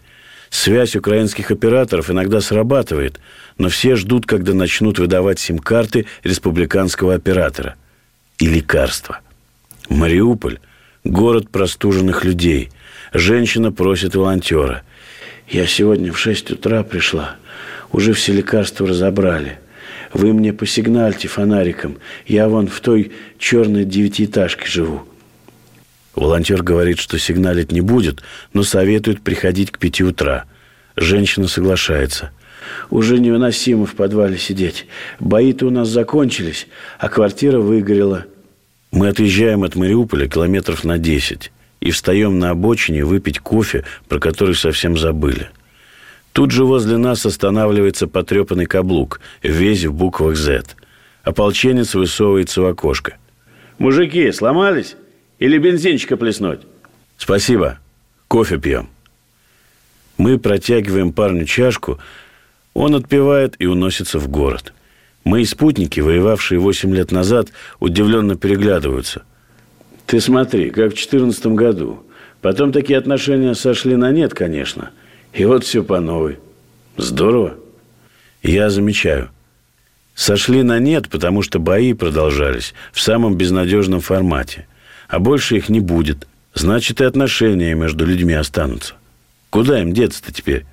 Связь 0.49 0.95
украинских 0.95 1.51
операторов 1.51 2.09
иногда 2.09 2.41
срабатывает, 2.41 3.19
но 3.57 3.69
все 3.69 3.95
ждут, 3.95 4.25
когда 4.25 4.53
начнут 4.53 4.99
выдавать 4.99 5.39
сим-карты 5.39 6.05
республиканского 6.23 7.13
оператора. 7.13 7.75
И 8.37 8.47
лекарства. 8.47 9.19
Мариуполь– 9.89 10.59
Город 11.05 11.51
простуженных 11.51 12.25
людей. 12.25 12.71
Женщина 13.13 13.71
просит 13.71 14.15
волонтера. 14.15 14.81
«Я 15.47 15.67
сегодня 15.67 16.11
в 16.11 16.17
шесть 16.17 16.49
утра 16.49 16.81
пришла. 16.81 17.35
Уже 17.91 18.13
все 18.13 18.33
лекарства 18.33 18.87
разобрали. 18.87 19.59
Вы 20.13 20.33
мне 20.33 20.51
посигнальте 20.51 21.27
фонариком. 21.27 21.97
Я 22.25 22.49
вон 22.49 22.67
в 22.67 22.79
той 22.79 23.11
черной 23.37 23.85
девятиэтажке 23.85 24.65
живу». 24.65 25.03
Волонтер 26.15 26.63
говорит, 26.63 26.97
что 26.97 27.19
сигналить 27.19 27.71
не 27.71 27.81
будет, 27.81 28.23
но 28.53 28.63
советует 28.63 29.21
приходить 29.21 29.69
к 29.69 29.77
пяти 29.77 30.03
утра. 30.03 30.45
Женщина 30.95 31.47
соглашается. 31.47 32.31
Уже 32.89 33.19
невыносимо 33.19 33.85
в 33.85 33.93
подвале 33.93 34.39
сидеть. 34.39 34.87
Бои-то 35.19 35.67
у 35.67 35.69
нас 35.69 35.87
закончились, 35.87 36.67
а 36.97 37.09
квартира 37.09 37.59
выгорела. 37.59 38.25
Мы 38.95 39.09
отъезжаем 39.09 39.65
от 39.65 39.75
Мариуполя 39.75 40.25
километров 40.29 40.85
на 40.85 40.97
10 40.97 41.51
и 41.81 41.91
встаем 41.91 42.39
на 42.39 42.51
обочине 42.51 43.03
выпить 43.03 43.39
кофе, 43.39 43.83
про 44.07 44.19
который 44.19 44.55
совсем 44.55 44.97
забыли. 44.97 45.49
Тут 46.31 46.51
же 46.51 46.63
возле 46.63 46.95
нас 46.95 47.25
останавливается 47.25 48.07
потрепанный 48.07 48.67
каблук, 48.67 49.19
весь 49.43 49.83
в 49.83 49.91
буквах 49.91 50.37
«З». 50.37 50.63
Ополченец 51.23 51.93
высовывается 51.93 52.61
в 52.61 52.67
окошко. 52.67 53.17
«Мужики, 53.79 54.31
сломались? 54.31 54.95
Или 55.39 55.57
бензинчика 55.57 56.15
плеснуть?» 56.15 56.61
«Спасибо. 57.17 57.79
Кофе 58.29 58.57
пьем». 58.59 58.87
Мы 60.17 60.39
протягиваем 60.39 61.11
парню 61.11 61.43
чашку, 61.43 61.99
он 62.73 62.95
отпивает 62.95 63.55
и 63.59 63.65
уносится 63.65 64.19
в 64.19 64.29
город– 64.29 64.71
Мои 65.25 65.43
спутники, 65.43 65.99
воевавшие 65.99 66.59
восемь 66.59 66.95
лет 66.95 67.11
назад, 67.11 67.49
удивленно 67.79 68.35
переглядываются. 68.35 69.23
Ты 70.05 70.21
смотри, 70.21 70.69
как 70.69 70.93
в 70.93 70.97
четырнадцатом 70.97 71.55
году. 71.55 72.03
Потом 72.41 72.71
такие 72.71 72.99
отношения 72.99 73.55
сошли 73.55 73.95
на 73.95 74.11
нет, 74.11 74.35
конечно. 74.35 74.91
И 75.33 75.43
вот 75.45 75.63
все 75.63 75.83
по 75.83 75.99
новой. 75.99 76.37
Здорово. 76.95 77.55
Я 78.43 78.69
замечаю. 78.69 79.31
Сошли 80.13 80.61
на 80.61 80.77
нет, 80.77 81.09
потому 81.09 81.41
что 81.41 81.57
бои 81.57 81.93
продолжались 81.93 82.75
в 82.93 83.01
самом 83.01 83.35
безнадежном 83.35 84.01
формате. 84.01 84.67
А 85.09 85.17
больше 85.17 85.57
их 85.57 85.69
не 85.69 85.79
будет. 85.79 86.27
Значит, 86.53 87.01
и 87.01 87.03
отношения 87.03 87.73
между 87.73 88.05
людьми 88.05 88.35
останутся. 88.35 88.93
Куда 89.49 89.81
им 89.81 89.91
деться-то 89.91 90.31
теперь? 90.31 90.65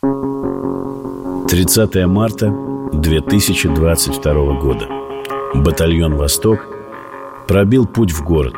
30 0.00 2.06
марта 2.06 2.69
2022 2.92 4.60
года. 4.60 4.88
Батальон 5.54 6.16
«Восток» 6.16 6.66
пробил 7.46 7.86
путь 7.86 8.10
в 8.10 8.24
город. 8.24 8.54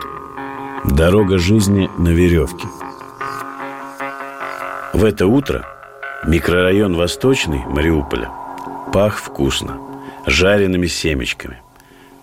Дорога 0.85 1.39
жизни 1.39 1.91
на 1.99 2.09
веревке. 2.09 2.67
В 4.95 5.05
это 5.05 5.27
утро 5.27 5.67
микрорайон 6.27 6.97
Восточный 6.97 7.61
Мариуполя 7.67 8.31
пах 8.93 9.19
вкусно, 9.19 9.79
жареными 10.27 10.87
семечками. 10.87 11.59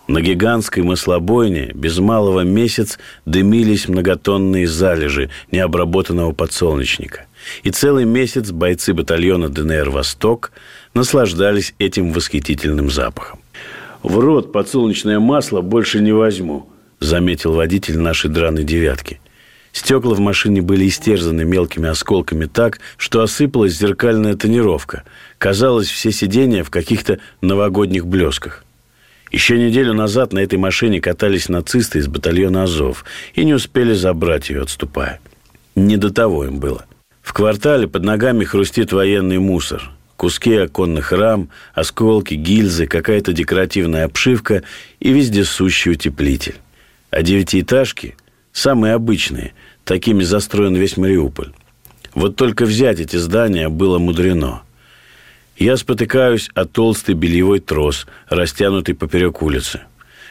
На 0.08 0.22
гигантской 0.22 0.82
маслобойне 0.82 1.72
без 1.76 2.00
малого 2.00 2.42
месяц 2.42 2.98
дымились 3.26 3.88
многотонные 3.88 4.68
залежи 4.68 5.30
необработанного 5.52 6.32
подсолнечника. 6.32 7.28
И 7.64 7.72
целый 7.72 8.06
месяц 8.06 8.52
бойцы 8.52 8.94
батальона 8.94 9.50
ДНР 9.50 9.90
«Восток» 9.90 10.52
наслаждались 10.94 11.74
этим 11.80 12.12
восхитительным 12.12 12.90
запахом. 12.90 13.40
«В 14.04 14.20
рот 14.20 14.52
подсолнечное 14.52 15.20
масло 15.20 15.62
больше 15.62 16.00
не 16.00 16.12
возьму»,– 16.12 16.70
заметил 17.00 17.54
водитель 17.54 17.98
нашей 17.98 18.30
драной 18.30 18.64
«девятки». 18.64 19.20
Стекла 19.72 20.16
в 20.16 20.20
машине 20.20 20.62
были 20.62 20.88
истерзаны 20.88 21.46
мелкими 21.46 21.90
осколками 21.90 22.46
так, 22.46 22.80
что 22.98 23.22
осыпалась 23.22 23.78
зеркальная 23.78 24.36
тонировка. 24.36 25.04
Казалось, 25.38 25.88
все 25.88 26.12
сиденья 26.12 26.64
в 26.64 26.72
каких-то 26.72 27.20
новогодних 27.42 28.08
блесках. 28.08 28.64
Еще 29.32 29.60
неделю 29.60 29.94
назад 29.94 30.34
на 30.34 30.40
этой 30.40 30.58
машине 30.58 31.00
катались 31.00 31.50
нацисты 31.50 32.00
из 32.00 32.08
батальона 32.08 32.64
«Азов» 32.64 33.06
и 33.36 33.46
не 33.46 33.54
успели 33.54 33.94
забрать 33.94 34.50
ее, 34.50 34.64
отступая. 34.64 35.20
Не 35.76 35.98
до 35.98 36.12
того 36.12 36.46
им 36.46 36.60
было. 36.60 36.86
В 37.30 37.34
квартале 37.34 37.88
под 37.88 38.04
ногами 38.04 38.44
хрустит 38.44 38.92
военный 38.92 39.38
мусор. 39.38 39.92
Куски 40.16 40.56
оконных 40.56 41.12
рам, 41.12 41.50
осколки, 41.76 42.34
гильзы, 42.34 42.88
какая-то 42.88 43.34
декоративная 43.34 44.06
обшивка 44.06 44.64
и 45.00 45.14
вездесущий 45.14 45.92
утеплитель. 45.92 46.56
А 47.12 47.22
девятиэтажки, 47.22 48.18
самые 48.52 48.96
обычные, 48.96 49.54
такими 49.84 50.24
застроен 50.24 50.76
весь 50.76 50.98
Мариуполь. 50.98 51.52
Вот 52.16 52.36
только 52.36 52.66
взять 52.66 53.00
эти 53.00 53.18
здания 53.18 53.70
было 53.70 54.00
мудрено. 54.00 54.64
Я 55.56 55.78
спотыкаюсь 55.78 56.50
о 56.56 56.66
толстый 56.66 57.14
бельевой 57.14 57.60
трос, 57.60 58.08
растянутый 58.28 58.96
поперек 58.96 59.44
улицы. 59.44 59.82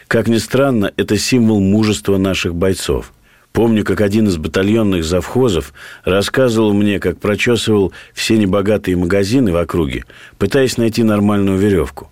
Как 0.08 0.26
ни 0.26 0.38
странно, 0.38 0.90
это 0.96 1.16
символ 1.16 1.60
мужества 1.60 2.16
наших 2.16 2.56
бойцов– 2.56 3.12
Помню, 3.52 3.84
как 3.84 4.00
один 4.00 4.28
из 4.28 4.36
батальонных 4.36 5.04
завхозов 5.04 5.72
рассказывал 6.04 6.72
мне, 6.72 7.00
как 7.00 7.18
прочесывал 7.18 7.92
все 8.14 8.36
небогатые 8.38 8.96
магазины 8.96 9.52
в 9.52 9.56
округе, 9.56 10.04
пытаясь 10.38 10.76
найти 10.76 11.02
нормальную 11.02 11.58
веревку. 11.58 12.10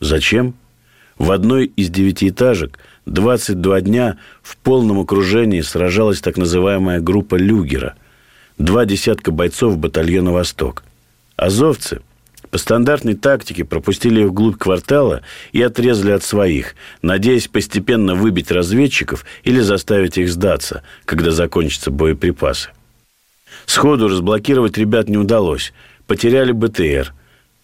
Зачем? 0.00 0.54
В 1.18 1.32
одной 1.32 1.66
из 1.66 1.90
девятиэтажек 1.90 2.78
22 3.06 3.80
дня 3.82 4.16
в 4.42 4.56
полном 4.56 4.98
окружении 5.00 5.60
сражалась 5.60 6.20
так 6.20 6.36
называемая 6.36 7.00
группа 7.00 7.34
«Люгера», 7.34 7.94
два 8.58 8.86
десятка 8.86 9.30
бойцов 9.30 9.76
батальона 9.76 10.32
«Восток». 10.32 10.82
Азовцы– 11.36 12.00
по 12.50 12.58
стандартной 12.58 13.14
тактике 13.14 13.64
пропустили 13.64 14.22
их 14.22 14.28
вглубь 14.28 14.58
квартала 14.58 15.22
и 15.52 15.62
отрезали 15.62 16.10
от 16.10 16.24
своих, 16.24 16.74
надеясь 17.00 17.48
постепенно 17.48 18.14
выбить 18.14 18.50
разведчиков 18.50 19.24
или 19.44 19.60
заставить 19.60 20.18
их 20.18 20.30
сдаться, 20.30 20.82
когда 21.04 21.30
закончатся 21.30 21.90
боеприпасы. 21.90 22.70
Сходу 23.66 24.08
разблокировать 24.08 24.76
ребят 24.78 25.08
не 25.08 25.16
удалось. 25.16 25.72
Потеряли 26.06 26.50
БТР. 26.50 27.14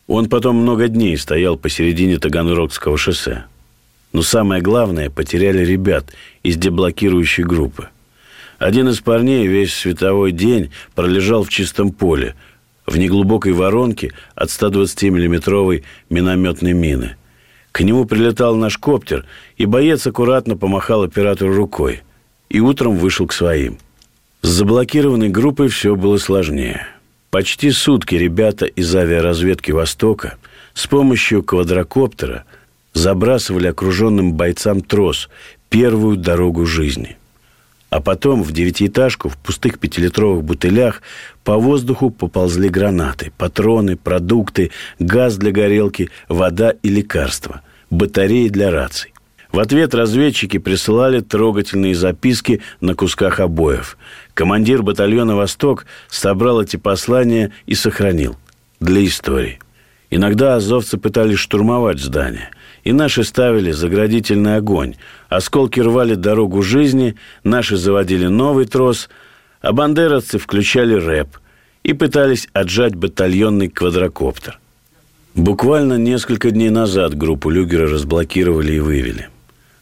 Он 0.07 0.29
потом 0.29 0.57
много 0.57 0.87
дней 0.87 1.17
стоял 1.17 1.57
посередине 1.57 2.19
Таганрогского 2.19 2.97
шоссе. 2.97 3.45
Но 4.13 4.23
самое 4.23 4.63
главное, 4.63 5.11
потеряли 5.11 5.65
ребят 5.65 6.07
из 6.45 6.57
деблокирующей 6.57 7.43
группы. 7.43 7.89
Один 8.59 8.89
из 8.89 9.01
парней 9.01 9.49
весь 9.49 9.75
световой 9.75 10.31
день 10.31 10.71
пролежал 10.95 11.43
в 11.43 11.49
чистом 11.49 11.91
поле– 11.91 12.37
в 12.87 12.97
неглубокой 12.97 13.53
воронке 13.53 14.13
от 14.35 14.51
120 14.51 15.03
миллиметровой 15.05 15.85
минометной 16.09 16.73
мины. 16.73 17.17
К 17.73 17.81
нему 17.81 18.07
прилетал 18.07 18.57
наш 18.57 18.79
коптер, 18.79 19.27
и 19.57 19.67
боец 19.67 20.07
аккуратно 20.07 20.57
помахал 20.57 21.03
оператору 21.03 21.55
рукой. 21.55 22.03
И 22.49 22.61
утром 22.61 22.97
вышел 22.97 23.27
к 23.27 23.33
своим. 23.33 23.79
С 24.43 24.49
заблокированной 24.49 25.29
группой 25.29 25.69
все 25.69 25.97
было 25.97 26.17
сложнее. 26.17 26.87
Почти 27.31 27.71
сутки 27.73 28.15
ребята 28.15 28.67
из 28.67 28.95
авиаразведки 28.95 29.73
«Востока» 29.73 30.37
с 30.75 30.87
помощью 30.87 31.43
квадрокоптера 31.43 32.45
забрасывали 32.95 33.67
окруженным 33.67 34.35
бойцам 34.35 34.81
трос, 34.81 35.29
первую 35.69 36.17
дорогу 36.17 36.65
жизни– 36.65 37.19
а 37.91 38.01
потом 38.01 38.43
в 38.43 38.53
девятиэтажку 38.53 39.29
в 39.29 39.37
пустых 39.37 39.79
пятилитровых 39.79 40.43
бутылях 40.43 41.03
по 41.45 41.57
воздуху 41.57 42.11
поползли 42.11 42.69
гранаты, 42.69 43.33
патроны, 43.37 43.97
продукты, 43.97 44.71
газ 44.99 45.37
для 45.37 45.53
горелки, 45.53 46.11
вода 46.29 46.71
и 46.83 46.89
лекарства, 46.89 47.63
батареи 47.91 48.49
для 48.49 48.71
раций. 48.71 49.13
В 49.53 49.61
ответ 49.61 49.95
разведчики 49.95 50.59
присылали 50.59 51.21
трогательные 51.21 51.95
записки 51.95 52.61
на 52.81 52.95
кусках 52.95 53.41
обоев. 53.41 53.97
Командир 54.35 54.83
батальона 54.83 55.37
«Восток» 55.37 55.87
собрал 56.09 56.61
эти 56.61 56.77
послания 56.77 57.53
и 57.65 57.75
сохранил 57.75 58.37
для 58.81 59.05
истории. 59.07 59.61
Иногда 60.11 60.57
азовцы 60.57 60.99
пытались 60.99 61.39
штурмовать 61.39 62.01
здание– 62.01 62.51
и 62.87 62.93
наши 62.93 63.25
ставили 63.25 63.73
заградительный 63.73 64.59
огонь. 64.59 64.95
Осколки 65.29 65.81
рвали 65.81 66.15
дорогу 66.15 66.63
жизни, 66.63 67.17
наши 67.43 67.77
заводили 67.77 68.29
новый 68.29 68.67
трос, 68.67 69.09
а 69.61 69.73
бандеровцы 69.73 70.39
включали 70.39 70.95
рэп 70.95 71.37
и 71.83 71.95
пытались 71.95 72.47
отжать 72.53 72.95
батальонный 72.95 73.69
квадрокоптер. 73.69 74.61
Буквально 75.35 75.95
несколько 75.95 76.53
дней 76.53 76.71
назад 76.71 77.17
группу 77.17 77.51
Люгера 77.51 77.89
разблокировали 77.89 78.75
и 78.75 78.79
вывели. 78.79 79.31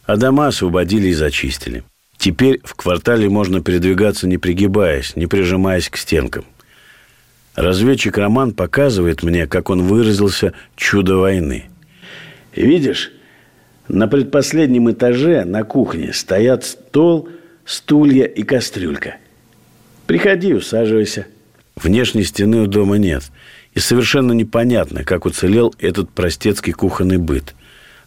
А 0.07 0.17
дома 0.17 0.47
освободили 0.47 1.09
и 1.09 1.13
зачистили. 1.13 1.83
Теперь 2.17 2.59
в 2.63 2.73
квартале 2.73 3.29
можно 3.29 3.61
передвигаться 3.61 4.27
не 4.27 4.39
пригибаясь, 4.39 5.15
не 5.15 5.27
прижимаясь 5.27 5.89
к 5.89 5.97
стенкам. 5.97 6.43
Разведчик 7.53 8.17
Роман 8.17 8.53
показывает 8.53 9.21
мне, 9.21 9.45
как 9.45 9.69
он 9.69 9.83
выразился 9.83 10.53
«чудо 10.75 11.17
войны». 11.17 11.69
Видишь, 12.55 13.11
на 13.87 14.07
предпоследнем 14.07 14.89
этаже 14.89 15.43
на 15.43 15.63
кухне 15.63 16.13
стоят 16.13 16.63
стол, 16.63 17.29
стулья 17.65 18.25
и 18.25 18.43
кастрюлька. 18.43 19.17
Приходи, 20.07 20.53
усаживайся. 20.53 21.27
Внешней 21.75 22.23
стены 22.23 22.61
у 22.61 22.67
дома 22.67 22.95
нет. 22.95 23.23
И 23.73 23.79
совершенно 23.79 24.31
непонятно, 24.31 25.03
как 25.03 25.25
уцелел 25.25 25.75
этот 25.79 26.09
простецкий 26.09 26.71
кухонный 26.71 27.17
быт. 27.17 27.53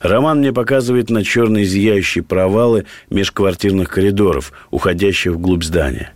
Роман 0.00 0.38
мне 0.38 0.52
показывает 0.52 1.11
на 1.11 1.22
черные 1.24 1.64
зияющие 1.64 2.24
провалы 2.24 2.87
межквартирных 3.11 3.90
коридоров, 3.90 4.52
уходящих 4.70 5.32
вглубь 5.32 5.64
здания. 5.64 6.12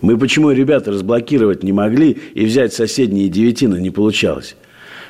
Мы 0.00 0.16
почему 0.16 0.52
ребята 0.52 0.92
разблокировать 0.92 1.64
не 1.64 1.72
могли 1.72 2.12
и 2.12 2.46
взять 2.46 2.72
соседние 2.72 3.28
девятины 3.28 3.78
не 3.80 3.90
получалось? 3.90 4.56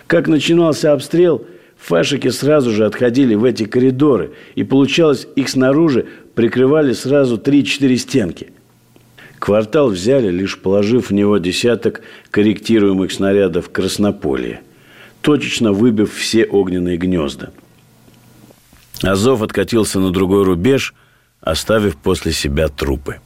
Как 0.07 0.27
начинался 0.27 0.92
обстрел– 0.92 1.47
Фашики 1.79 2.29
сразу 2.29 2.73
же 2.73 2.85
отходили 2.85 3.35
в 3.35 3.45
эти 3.45 3.64
коридоры, 3.64 4.33
и 4.55 4.64
получалось, 4.64 5.27
их 5.37 5.49
снаружи 5.49 6.07
прикрывали 6.35 6.93
сразу 6.93 7.37
3-4 7.37 7.97
стенки. 7.97 8.53
Квартал 9.38 9.88
взяли, 9.88 10.31
лишь 10.31 10.59
положив 10.59 11.11
в 11.11 11.14
него 11.14 11.38
десяток 11.38 12.03
корректируемых 12.31 13.12
снарядов 13.12 13.71
краснополья, 13.71 14.61
точечно 15.23 15.73
выбив 15.73 16.12
все 16.14 16.45
огненные 16.45 16.97
гнезда. 16.97 17.53
Азов 19.03 19.43
откатился 19.43 20.01
на 20.01 20.11
другой 20.11 20.45
рубеж, 20.45 20.95
оставив 21.41 21.97
после 21.97 22.33
себя 22.33 22.69
трупы. 22.69 23.21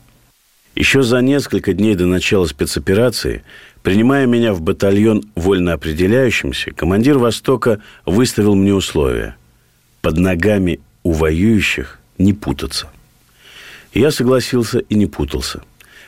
Еще 0.75 1.03
за 1.03 1.21
несколько 1.21 1.73
дней 1.73 1.95
до 1.95 2.07
начала 2.07 2.47
спецоперации 2.47 3.43
Принимая 3.83 4.27
меня 4.27 4.53
в 4.53 4.61
батальон 4.61 5.25
вольно 5.35 5.73
определяющимся, 5.73 6.71
командир 6.71 7.19
«Востока» 7.19 7.81
выставил 8.07 8.55
мне 8.55 8.73
условия. 8.73 9.37
Под 10.03 10.19
ногами 10.19 10.79
у 11.03 11.13
воюющих 11.13 11.99
не 12.17 12.33
путаться. 12.33 12.89
Я 13.93 14.13
согласился 14.13 14.79
и 14.79 14.95
не 14.95 15.07
путался. 15.07 15.63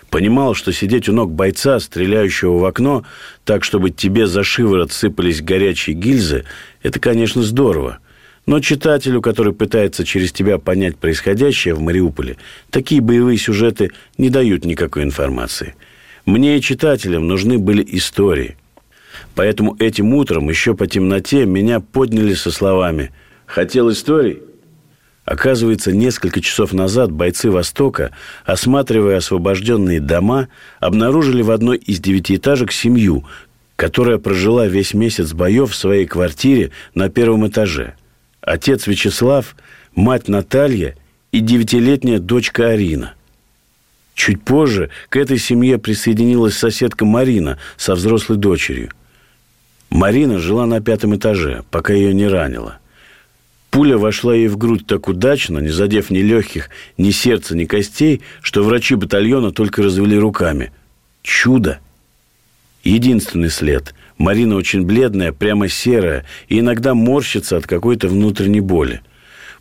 Понимал, 0.08 0.54
что 0.54 0.72
сидеть 0.72 1.08
у 1.08 1.12
ног 1.12 1.32
бойца, 1.32 1.80
стреляющего 1.80 2.58
в 2.58 2.64
окно, 2.64 3.04
так, 3.44 3.64
чтобы 3.64 3.90
тебе 3.90 4.28
за 4.28 4.44
шиворот 4.44 4.92
сыпались 4.92 5.42
горячие 5.42 5.96
гильзы, 5.96 6.44
это, 6.84 7.00
конечно, 7.00 7.42
здорово. 7.42 7.98
Но 8.46 8.60
читателю, 8.60 9.20
который 9.20 9.52
пытается 9.52 10.04
через 10.04 10.30
тебя 10.30 10.58
понять 10.58 10.96
происходящее 10.96 11.74
в 11.74 11.80
Мариуполе, 11.80 12.37
такие 12.70 13.00
боевые 13.00 13.37
сюжеты 13.37 13.90
не 14.16 14.30
дают 14.30 14.64
никакой 14.64 15.02
информации– 15.02 15.74
мне 16.26 16.56
и 16.56 16.60
читателям 16.60 17.26
нужны 17.26 17.58
были 17.58 17.84
истории. 17.96 18.56
Поэтому 19.34 19.76
этим 19.78 20.14
утром, 20.14 20.48
еще 20.48 20.74
по 20.74 20.87
темноте, 20.87 21.44
меня 21.44 21.80
подняли 21.80 22.34
со 22.34 22.50
словами 22.50 23.12
«Хотел 23.46 23.90
историй?» 23.90 24.40
Оказывается, 25.24 25.90
несколько 25.90 26.40
часов 26.40 26.72
назад 26.72 27.10
бойцы 27.10 27.50
«Востока», 27.50 28.10
осматривая 28.44 29.16
освобожденные 29.16 30.00
дома, 30.00 30.48
обнаружили 30.80 31.42
в 31.42 31.50
одной 31.50 31.78
из 31.78 31.98
девятиэтажек 32.00 32.72
семью, 32.72 33.24
которая 33.76 34.18
прожила 34.18 34.66
весь 34.66 34.92
месяц 34.94 35.32
боев 35.32 35.72
в 35.72 35.76
своей 35.76 36.06
квартире 36.06 36.72
на 36.94 37.08
первом 37.08 37.46
этаже. 37.48 37.94
Отец 38.42 38.87
Вячеслав, 38.87 39.56
мать 39.94 40.28
Наталья 40.28 40.96
и 41.32 41.40
девятилетняя 41.40 42.18
дочка 42.18 42.68
Арина– 42.68 43.14
Чуть 44.14 44.42
позже 44.42 44.90
к 45.09 45.16
этой 45.16 45.38
семье 45.38 45.79
присоединилась 45.79 46.57
соседка 46.57 47.05
Марина 47.05 47.59
со 47.77 47.94
взрослой 47.94 48.37
дочерью. 48.37 48.90
Марина 49.90 50.38
жила 50.38 50.66
на 50.66 50.81
пятом 50.81 51.16
этаже, 51.16 51.64
пока 51.70 51.92
ее 51.92 52.14
не 52.14 52.27
ранило. 52.27 52.79
Пуля 53.70 53.98
вошла 53.98 54.35
ей 54.35 54.46
в 54.46 54.57
грудь 54.57 54.87
так 54.87 55.09
удачно, 55.09 55.59
не 55.59 55.68
задев 55.68 56.11
ни 56.11 56.18
легких, 56.18 56.70
ни 56.96 57.11
сердца, 57.11 57.57
ни 57.57 57.64
костей, 57.64 58.22
что 58.40 58.62
врачи 58.62 58.94
батальона 58.94 59.50
только 59.50 59.83
развели 59.83 60.16
руками. 60.16 60.70
Чудо! 61.22 61.81
Единственный 62.85 63.50
след. 63.50 63.94
Марина 64.16 64.55
очень 64.55 64.85
бледная, 64.85 65.33
прямо 65.33 65.68
серая, 65.68 66.24
и 66.48 66.61
иногда 66.61 66.94
морщится 66.94 67.57
от 67.57 67.66
какой-то 67.66 68.07
внутренней 68.07 68.61
боли. 68.61 69.00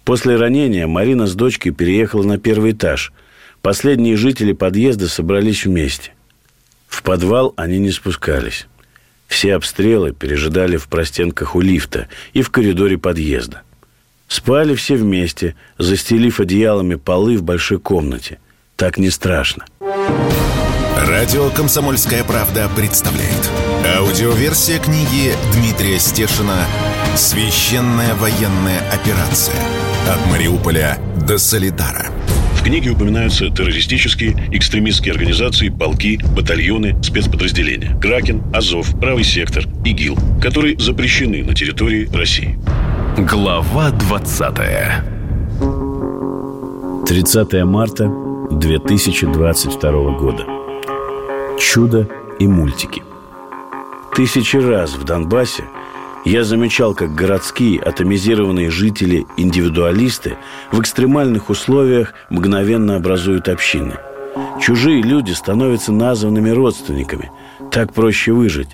После 0.04 0.36
ранения 0.36 0.86
Марина 0.86 1.26
с 1.26 1.34
дочкой 1.34 1.72
переехала 1.72 2.22
на 2.24 2.38
первый 2.38 2.74
этаж– 2.74 3.12
Последние 3.63 4.17
жители 4.17 4.52
подъезда 4.52 5.08
собрались 5.08 5.65
вместе. 5.65 6.12
В 6.89 7.02
подвал 7.02 7.54
они 7.56 7.80
не 7.80 7.91
спускались. 7.91 8.67
Все 9.28 9.56
обстрелы 9.56 10.12
пережидали 10.12 10.76
в 10.76 10.89
простенках 10.89 11.56
у 11.56 11.62
лифта 11.62 12.10
и 12.34 12.41
в 12.41 12.49
коридоре 12.49 12.97
подъезда. 12.97 13.62
Спали 14.28 14.76
все 14.76 14.95
вместе, 14.95 15.56
застелив 15.78 16.41
одеялами 16.41 16.95
полы 16.95 17.38
в 17.38 17.43
большой 17.43 17.80
комнате. 17.80 18.38
Так 18.76 18.97
не 18.97 19.10
страшно. 19.10 19.63
Радио 20.97 21.49
«Комсомольская 21.49 22.26
правда» 22.26 22.69
представляет. 22.76 23.49
Аудиоверсия 23.97 24.78
книги 24.80 25.32
Дмитрия 25.54 25.99
Стешина 25.99 26.65
«Священная 27.15 28.13
военная 28.15 28.82
операция. 28.91 29.56
От 30.10 30.30
Мариуполя 30.30 30.97
до 31.26 31.38
Солидара». 31.38 32.12
В 32.63 32.65
книге 32.65 32.91
упоминаются 32.91 33.49
террористические, 33.49 34.38
экстремистские 34.54 35.12
организации, 35.12 35.67
полки, 35.67 36.17
батальоны, 36.34 36.95
спецподразделения. 37.04 37.93
Кракен, 37.99 38.41
Азов, 38.54 38.97
Правый 39.02 39.26
сектор, 39.26 39.65
ИГИЛ, 39.84 40.17
которые 40.41 40.80
запрещены 40.80 41.43
на 41.43 41.54
территории 41.54 42.08
России. 42.13 42.58
Глава 43.17 43.91
20 43.91 44.56
30 47.06 47.64
марта 47.66 48.09
2022 48.51 49.91
года. 50.18 50.45
Чудо 51.59 52.07
и 52.39 52.47
мультики. 52.47 53.03
Тысячи 54.16 54.55
раз 54.55 54.93
в 54.93 55.03
Донбассе– 55.03 55.66
я 56.26 56.43
замечал, 56.43 56.93
как 56.93 57.13
городские 57.13 57.82
атомизированные 57.82 58.69
жители-индивидуалисты 58.69 60.38
в 60.71 60.80
экстремальных 60.80 61.49
условиях 61.49 62.13
мгновенно 62.30 62.95
образуют 62.95 63.49
общины. 63.49 63.95
Чужие 64.61 65.01
люди 65.01 65.32
становятся 65.32 65.91
названными 65.91 66.49
родственниками. 66.49 67.32
Так 67.71 67.93
проще 67.93 68.32
выжить. 68.32 68.69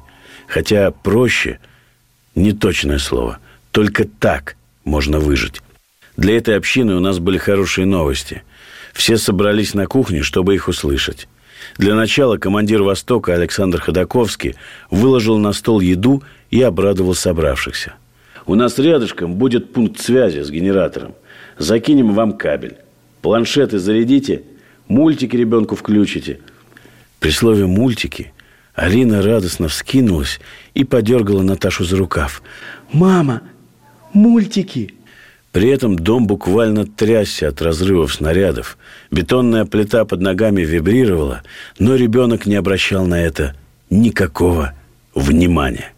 Хотя 0.47 0.91
проще– 0.91 1.59
не 2.35 2.53
точное 2.53 2.99
слово. 2.99 3.39
Только 3.71 4.05
так 4.05 4.55
можно 4.85 5.19
выжить. 5.19 5.61
Для 6.17 6.37
этой 6.37 6.55
общины 6.55 6.95
у 6.95 6.99
нас 6.99 7.19
были 7.19 7.37
хорошие 7.37 7.85
новости. 7.85 8.43
Все 8.93 9.17
собрались 9.17 9.73
на 9.73 9.87
кухне, 9.87 10.21
чтобы 10.21 10.55
их 10.55 10.67
услышать. 10.67 11.27
Для 11.79 11.95
начала 11.95 12.35
командир 12.35 12.83
«Востока» 12.83 13.33
Александр 13.33 13.79
Ходаковский 13.79 14.55
выложил 14.91 15.37
на 15.37 15.53
стол 15.53 15.79
еду 15.79 16.21
и 16.51 16.61
обрадовал 16.61 17.13
собравшихся. 17.13 17.93
У 18.45 18.55
нас 18.55 18.77
рядышком 18.79 19.35
будет 19.35 19.71
пункт 19.71 20.01
связи 20.01 20.41
с 20.41 20.51
генератором. 20.51 21.15
Закинем 21.57 22.13
вам 22.13 22.33
кабель. 22.33 22.75
Планшеты 23.21 23.79
зарядите, 23.79 24.43
мультики 24.89 25.37
ребенку 25.37 25.77
включите. 25.77 26.41
При 27.21 27.29
слове 27.29 27.65
«мультики» 27.65 28.33
Алина 28.73 29.21
радостно 29.21 29.69
вскинулась 29.69 30.41
и 30.73 30.83
подергала 30.83 31.43
Наташу 31.43 31.85
за 31.85 31.95
рукав. 31.95 32.43
«Мама, 32.91 33.41
мультики!» 34.11 34.95
При 35.51 35.69
этом 35.69 35.95
дом 35.95 36.27
буквально 36.27 36.85
трясся 36.85 37.47
от 37.47 37.61
разрывов 37.61 38.13
снарядов. 38.13 38.77
Бетонная 39.09 39.65
плита 39.65 40.05
под 40.05 40.21
ногами 40.21 40.61
вибрировала, 40.61 41.41
но 41.79 41.95
ребенок 41.95 42.45
не 42.45 42.55
обращал 42.55 43.05
на 43.05 43.19
это 43.21 43.55
никакого 43.89 44.73
внимания. 45.15 45.93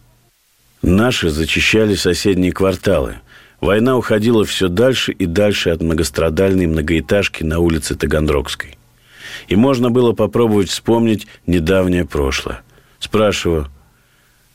Наши 0.81 1.29
зачищали 1.29 1.95
соседние 1.95 2.53
кварталы. 2.53 3.15
Война 3.59 3.97
уходила 3.97 4.45
все 4.45 4.69
дальше 4.69 5.11
и 5.11 5.25
дальше 5.25 5.69
от 5.69 5.81
многострадальной 5.81 6.65
многоэтажки 6.65 7.43
на 7.43 7.59
улице 7.59 7.95
Таганрогской. 7.95 8.77
И 9.47 9.55
можно 9.55 9.91
было 9.91 10.13
попробовать 10.13 10.69
вспомнить 10.69 11.27
недавнее 11.45 12.05
прошлое. 12.05 12.61
Спрашиваю, 12.99 13.67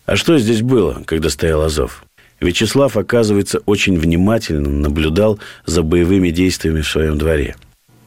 а 0.07 0.17
что 0.17 0.39
здесь 0.39 0.63
было, 0.63 1.03
когда 1.05 1.29
стоял 1.29 1.63
Азов? 1.63 2.06
Вячеслав, 2.41 2.97
оказывается, 2.97 3.61
очень 3.67 3.99
внимательно 3.99 4.69
наблюдал 4.69 5.39
за 5.65 5.83
боевыми 5.83 6.31
действиями 6.31 6.83
в 6.83 6.89
своем 6.89 7.17
дворе. 7.19 7.57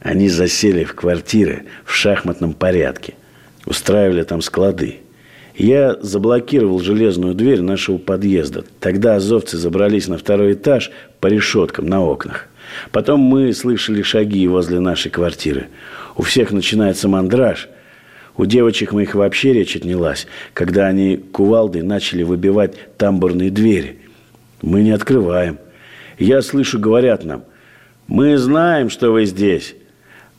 Они 0.00 0.28
засели 0.28 0.84
в 0.84 0.94
квартиры 0.94 1.64
в 1.84 1.92
шахматном 1.92 2.54
порядке, 2.54 3.14
устраивали 3.66 4.22
там 4.22 4.40
склады. 4.40 5.00
Я 5.56 5.96
заблокировал 6.00 6.80
железную 6.80 7.34
дверь 7.34 7.60
нашего 7.60 7.98
подъезда. 7.98 8.64
Тогда 8.78 9.16
азовцы 9.16 9.58
забрались 9.58 10.08
на 10.08 10.16
второй 10.16 10.54
этаж 10.54 10.90
по 11.18 11.26
решеткам 11.26 11.86
на 11.86 12.00
окнах. 12.00 12.48
Потом 12.92 13.20
мы 13.20 13.52
слышали 13.52 14.00
шаги 14.02 14.46
возле 14.46 14.80
нашей 14.80 15.10
квартиры. 15.10 15.66
У 16.16 16.22
всех 16.22 16.52
начинается 16.52 17.08
мандраж. 17.08 17.68
У 18.36 18.46
девочек 18.46 18.92
моих 18.92 19.14
вообще 19.14 19.52
речь 19.52 19.76
отнялась, 19.76 20.26
когда 20.54 20.86
они 20.86 21.16
кувалдой 21.16 21.82
начали 21.82 22.22
выбивать 22.22 22.74
тамбурные 22.96 23.50
двери. 23.50 23.98
Мы 24.62 24.82
не 24.82 24.90
открываем. 24.90 25.58
Я 26.18 26.42
слышу, 26.42 26.78
говорят 26.78 27.24
нам, 27.24 27.44
мы 28.06 28.36
знаем, 28.36 28.90
что 28.90 29.10
вы 29.12 29.24
здесь. 29.24 29.74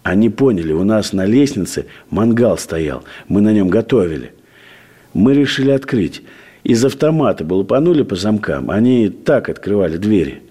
Они 0.04 0.30
поняли, 0.30 0.74
у 0.74 0.84
нас 0.84 1.14
на 1.14 1.26
лестнице 1.26 1.86
мангал 2.10 2.58
стоял, 2.58 3.04
мы 3.28 3.42
на 3.42 3.54
нем 3.54 3.70
готовили. 3.70 4.34
Мы 5.14 5.34
решили 5.34 5.72
открыть. 5.72 6.22
Из 6.64 6.84
автомата 6.84 7.44
балупанули 7.44 8.04
по 8.04 8.16
замкам, 8.16 8.70
они 8.70 9.10
так 9.10 9.50
открывали 9.50 9.98
двери. 9.98 10.44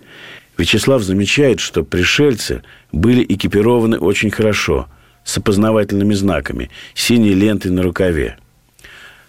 Вячеслав 0.56 1.02
замечает, 1.02 1.60
что 1.60 1.84
пришельцы 1.84 2.62
были 2.92 3.24
экипированы 3.24 3.98
очень 3.98 4.30
хорошо, 4.30 4.88
с 5.24 5.38
опознавательными 5.38 6.14
знаками, 6.14 6.70
синей 6.94 7.34
лентой 7.34 7.70
на 7.70 7.82
рукаве. 7.82 8.36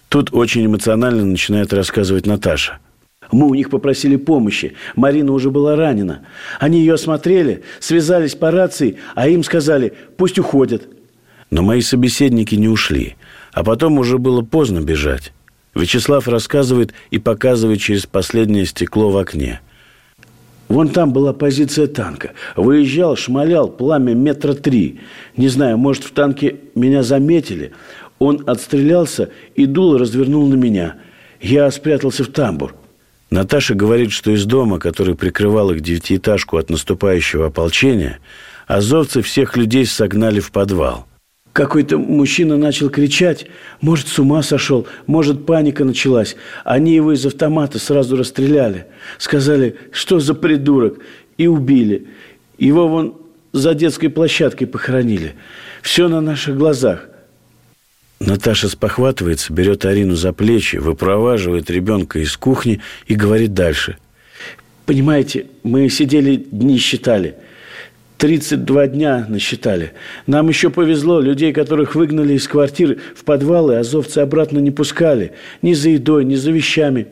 Тут 0.08 0.32
очень 0.32 0.66
эмоционально 0.66 1.24
начинает 1.24 1.72
рассказывать 1.72 2.26
Наташа– 2.26 2.78
мы 3.32 3.48
у 3.48 3.54
них 3.54 3.70
попросили 3.70 4.16
помощи. 4.16 4.74
Марина 4.94 5.32
уже 5.32 5.50
была 5.50 5.74
ранена. 5.74 6.20
Они 6.60 6.80
ее 6.80 6.94
осмотрели, 6.94 7.62
связались 7.80 8.34
по 8.34 8.50
рации, 8.50 8.98
а 9.14 9.26
им 9.28 9.42
сказали, 9.42 9.94
пусть 10.16 10.38
уходят. 10.38 10.86
Но 11.50 11.62
мои 11.62 11.80
собеседники 11.80 12.54
не 12.54 12.68
ушли. 12.68 13.16
А 13.52 13.64
потом 13.64 13.98
уже 13.98 14.18
было 14.18 14.42
поздно 14.42 14.80
бежать. 14.80 15.32
Вячеслав 15.74 16.28
рассказывает 16.28 16.92
и 17.10 17.18
показывает 17.18 17.80
через 17.80 18.06
последнее 18.06 18.66
стекло 18.66 19.10
в 19.10 19.16
окне. 19.16 19.60
Вон 20.68 20.90
там 20.90 21.12
была 21.12 21.32
позиция 21.32 21.86
танка. 21.86 22.32
Выезжал, 22.56 23.16
шмалял, 23.16 23.68
пламя 23.68 24.14
метра 24.14 24.52
три. 24.54 25.00
Не 25.36 25.48
знаю, 25.48 25.78
может, 25.78 26.04
в 26.04 26.12
танке 26.12 26.56
меня 26.74 27.02
заметили. 27.02 27.72
Он 28.18 28.42
отстрелялся 28.46 29.30
и 29.54 29.64
дуло 29.66 29.98
развернул 29.98 30.46
на 30.46 30.54
меня. 30.54 30.96
Я 31.40 31.70
спрятался 31.70 32.24
в 32.24 32.28
тамбур. 32.28 32.74
Наташа 33.32 33.74
говорит, 33.74 34.12
что 34.12 34.30
из 34.30 34.44
дома, 34.44 34.78
который 34.78 35.14
прикрывал 35.14 35.70
их 35.70 35.80
девятиэтажку 35.80 36.58
от 36.58 36.68
наступающего 36.68 37.46
ополчения, 37.46 38.18
азовцы 38.66 39.22
всех 39.22 39.56
людей 39.56 39.86
согнали 39.86 40.38
в 40.38 40.52
подвал. 40.52 41.06
Какой-то 41.54 41.96
мужчина 41.96 42.58
начал 42.58 42.90
кричать, 42.90 43.46
может, 43.80 44.08
с 44.08 44.18
ума 44.18 44.42
сошел, 44.42 44.86
может, 45.06 45.46
паника 45.46 45.86
началась. 45.86 46.36
Они 46.62 46.94
его 46.94 47.14
из 47.14 47.24
автомата 47.24 47.78
сразу 47.78 48.16
расстреляли. 48.16 48.86
Сказали, 49.16 49.76
что 49.92 50.20
за 50.20 50.34
придурок, 50.34 50.98
и 51.38 51.46
убили. 51.46 52.08
Его 52.58 52.86
вон 52.86 53.14
за 53.52 53.72
детской 53.72 54.08
площадкой 54.08 54.66
похоронили. 54.66 55.36
Все 55.80 56.06
на 56.08 56.20
наших 56.20 56.58
глазах. 56.58 57.08
Наташа 58.26 58.68
спохватывается, 58.68 59.52
берет 59.52 59.84
Арину 59.84 60.14
за 60.14 60.32
плечи, 60.32 60.76
выпроваживает 60.76 61.70
ребенка 61.70 62.20
из 62.20 62.36
кухни 62.36 62.80
и 63.06 63.14
говорит 63.16 63.52
дальше. 63.52 63.96
Понимаете, 64.86 65.46
мы 65.64 65.88
сидели, 65.88 66.36
дни 66.36 66.78
считали. 66.78 67.34
32 68.18 68.86
дня 68.88 69.26
насчитали. 69.28 69.92
Нам 70.28 70.48
еще 70.48 70.70
повезло, 70.70 71.18
людей, 71.20 71.52
которых 71.52 71.96
выгнали 71.96 72.34
из 72.34 72.46
квартир 72.46 73.00
в 73.16 73.24
подвалы, 73.24 73.76
азовцы 73.76 74.18
обратно 74.18 74.60
не 74.60 74.70
пускали. 74.70 75.32
Ни 75.60 75.72
за 75.72 75.90
едой, 75.90 76.24
ни 76.24 76.36
за 76.36 76.52
вещами. 76.52 77.08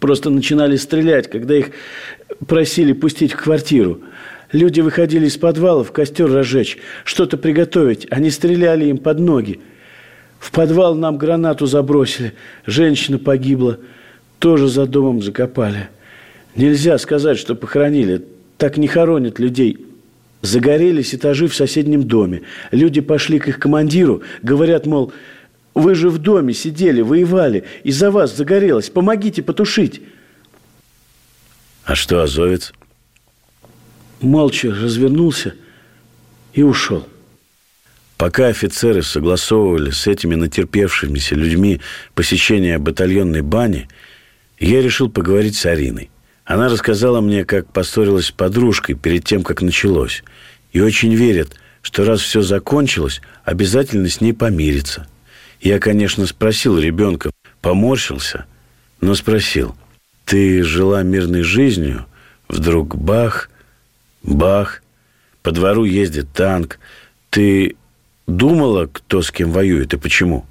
Просто 0.00 0.30
начинали 0.30 0.76
стрелять, 0.76 1.28
когда 1.28 1.54
их 1.54 1.72
просили 2.46 2.94
пустить 2.94 3.34
в 3.34 3.42
квартиру. 3.42 4.00
Люди 4.52 4.80
выходили 4.80 5.26
из 5.26 5.36
подвалов, 5.36 5.92
костер 5.92 6.32
разжечь, 6.32 6.78
что-то 7.04 7.36
приготовить. 7.36 8.06
Они 8.10 8.30
стреляли 8.30 8.86
им 8.86 8.96
под 8.96 9.18
ноги. 9.18 9.60
В 10.44 10.50
подвал 10.50 10.94
нам 10.94 11.16
гранату 11.16 11.64
забросили. 11.64 12.34
Женщина 12.66 13.18
погибла. 13.18 13.78
Тоже 14.38 14.68
за 14.68 14.84
домом 14.84 15.22
закопали. 15.22 15.88
Нельзя 16.54 16.98
сказать, 16.98 17.38
что 17.38 17.54
похоронили. 17.54 18.22
Так 18.58 18.76
не 18.76 18.86
хоронят 18.86 19.38
людей. 19.38 19.86
Загорелись 20.42 21.14
этажи 21.14 21.48
в 21.48 21.54
соседнем 21.54 22.02
доме. 22.02 22.42
Люди 22.72 23.00
пошли 23.00 23.38
к 23.38 23.48
их 23.48 23.58
командиру. 23.58 24.20
Говорят, 24.42 24.84
мол, 24.84 25.14
вы 25.72 25.94
же 25.94 26.10
в 26.10 26.18
доме 26.18 26.52
сидели, 26.52 27.00
воевали. 27.00 27.64
Из-за 27.82 28.10
вас 28.10 28.36
загорелось. 28.36 28.90
Помогите 28.90 29.42
потушить. 29.42 30.02
А 31.84 31.94
что 31.94 32.20
азовец? 32.20 32.74
Молча 34.20 34.68
развернулся 34.68 35.54
и 36.52 36.62
ушел. 36.62 37.08
Пока 38.24 38.46
офицеры 38.46 39.02
согласовывали 39.02 39.90
с 39.90 40.06
этими 40.06 40.34
натерпевшимися 40.34 41.34
людьми 41.34 41.82
посещение 42.14 42.78
батальонной 42.78 43.42
бани, 43.42 43.86
я 44.58 44.80
решил 44.80 45.10
поговорить 45.10 45.56
с 45.56 45.66
Ариной. 45.66 46.10
Она 46.46 46.70
рассказала 46.70 47.20
мне, 47.20 47.44
как 47.44 47.70
поссорилась 47.70 48.28
с 48.28 48.30
подружкой 48.30 48.94
перед 48.94 49.26
тем, 49.26 49.42
как 49.42 49.60
началось. 49.60 50.24
И 50.72 50.80
очень 50.80 51.12
верит, 51.14 51.56
что 51.82 52.06
раз 52.06 52.22
все 52.22 52.40
закончилось, 52.40 53.20
обязательно 53.44 54.08
с 54.08 54.22
ней 54.22 54.32
помирится. 54.32 55.06
Я, 55.60 55.78
конечно, 55.78 56.24
спросил 56.24 56.78
ребенка, 56.78 57.30
поморщился, 57.60 58.46
но 59.02 59.14
спросил, 59.14 59.76
ты 60.24 60.62
жила 60.62 61.02
мирной 61.02 61.42
жизнью? 61.42 62.06
Вдруг 62.48 62.96
бах, 62.96 63.50
бах, 64.22 64.82
по 65.42 65.50
двору 65.50 65.84
ездит 65.84 66.32
танк, 66.32 66.78
ты 67.28 67.76
думала, 68.26 68.88
кто 68.90 69.22
с 69.22 69.30
кем 69.30 69.50
воюет 69.50 69.94
и 69.94 69.96
почему? 69.96 70.44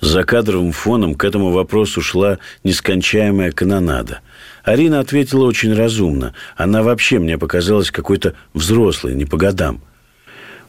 За 0.00 0.24
кадровым 0.24 0.72
фоном 0.72 1.14
к 1.14 1.24
этому 1.24 1.50
вопросу 1.50 2.02
шла 2.02 2.38
нескончаемая 2.62 3.52
канонада. 3.52 4.20
Арина 4.62 5.00
ответила 5.00 5.44
очень 5.44 5.74
разумно. 5.74 6.34
Она 6.56 6.82
вообще 6.82 7.18
мне 7.18 7.38
показалась 7.38 7.90
какой-то 7.90 8.34
взрослой, 8.52 9.14
не 9.14 9.24
по 9.24 9.36
годам. 9.36 9.80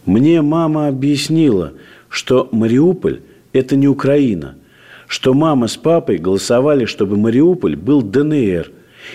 Мне 0.06 0.42
мама 0.42 0.88
объяснила, 0.88 1.74
что 2.10 2.48
Мариуполь– 2.52 3.22
это 3.54 3.76
не 3.76 3.88
Украина, 3.88 4.56
что 5.08 5.34
мама 5.34 5.68
с 5.68 5.78
папой 5.78 6.18
голосовали, 6.18 6.86
чтобы 6.86 7.18
Мариуполь 7.18 7.76
был 7.76 8.02
ДНР. 8.02 8.72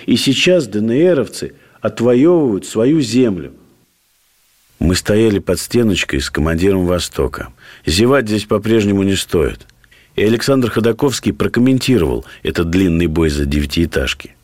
И 0.07 0.17
сейчас 0.17 0.67
ДНРовцы 0.67 1.55
отвоевывают 1.81 2.67
свою 2.67 3.01
землю. 3.01 3.53
Мы 4.81 4.95
стояли 4.95 5.39
под 5.39 5.61
стеночкой 5.61 6.21
с 6.21 6.31
командиром 6.31 6.87
Востока. 6.87 7.49
Зевать 7.85 8.27
здесь 8.27 8.47
по-прежнему 8.47 9.03
не 9.03 9.15
стоит. 9.15 9.67
И 10.17 10.25
Александр 10.25 10.71
Ходаковский 10.71 11.35
прокомментировал 11.35 12.25
этот 12.43 12.71
длинный 12.71 13.07
бой 13.07 13.29
за 13.29 13.45
девятиэтажки. 13.45 14.35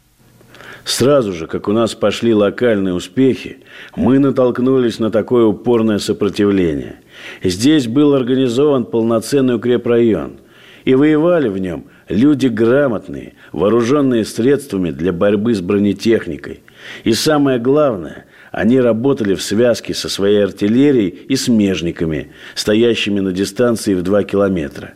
Сразу 0.84 1.32
же, 1.32 1.46
как 1.46 1.68
у 1.68 1.72
нас 1.72 1.94
пошли 1.94 2.34
локальные 2.34 2.94
успехи, 2.94 3.58
мы 3.96 4.18
натолкнулись 4.18 4.98
на 4.98 5.10
такое 5.10 5.46
упорное 5.46 5.98
сопротивление. 5.98 6.96
Здесь 7.42 7.88
был 7.88 8.14
организован 8.14 8.84
полноценный 8.84 9.56
укрепрайон. 9.56 10.36
И 10.84 10.94
воевали 10.94 11.48
в 11.48 11.58
нем 11.58 11.86
Люди 12.08 12.46
грамотные, 12.46 13.34
вооруженные 13.52 14.24
средствами 14.24 14.90
для 14.90 15.12
борьбы 15.12 15.54
с 15.54 15.60
бронетехникой. 15.60 16.60
И 17.02 17.12
самое 17.14 17.58
главное, 17.58 18.25
они 18.56 18.80
работали 18.80 19.34
в 19.34 19.42
связке 19.42 19.92
со 19.92 20.08
своей 20.08 20.42
артиллерией 20.42 21.10
и 21.10 21.36
смежниками, 21.36 22.30
стоящими 22.54 23.20
на 23.20 23.30
дистанции 23.32 23.92
в 23.92 24.02
2 24.02 24.22
километра. 24.22 24.94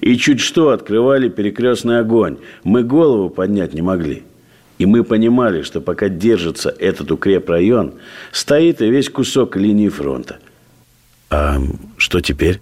И 0.00 0.16
чуть 0.16 0.38
что 0.38 0.68
открывали 0.68 1.28
перекрестный 1.28 1.98
огонь. 1.98 2.36
Мы 2.62 2.84
голову 2.84 3.28
поднять 3.28 3.74
не 3.74 3.82
могли. 3.82 4.22
И 4.78 4.86
мы 4.86 5.02
понимали, 5.02 5.62
что 5.62 5.80
пока 5.80 6.08
держится 6.08 6.72
этот 6.78 7.10
укрепрайон, 7.10 7.94
стоит 8.30 8.80
и 8.80 8.88
весь 8.88 9.10
кусок 9.10 9.56
линии 9.56 9.88
фронта. 9.88 10.38
А 11.30 11.58
что 11.96 12.20
теперь? 12.20 12.60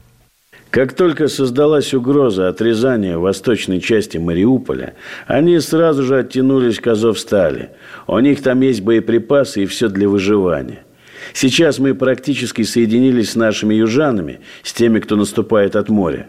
Как 0.70 0.92
только 0.92 1.28
создалась 1.28 1.94
угроза 1.94 2.48
отрезания 2.48 3.16
восточной 3.16 3.80
части 3.80 4.18
Мариуполя, 4.18 4.94
они 5.26 5.58
сразу 5.60 6.02
же 6.02 6.18
оттянулись 6.18 6.78
к 6.78 6.86
Азовстали. 6.88 7.70
У 8.06 8.18
них 8.18 8.42
там 8.42 8.60
есть 8.60 8.82
боеприпасы 8.82 9.62
и 9.62 9.66
все 9.66 9.88
для 9.88 10.08
выживания. 10.08 10.84
Сейчас 11.32 11.78
мы 11.78 11.94
практически 11.94 12.62
соединились 12.62 13.30
с 13.30 13.36
нашими 13.36 13.74
южанами, 13.74 14.40
с 14.62 14.72
теми, 14.74 15.00
кто 15.00 15.16
наступает 15.16 15.74
от 15.74 15.88
моря. 15.88 16.28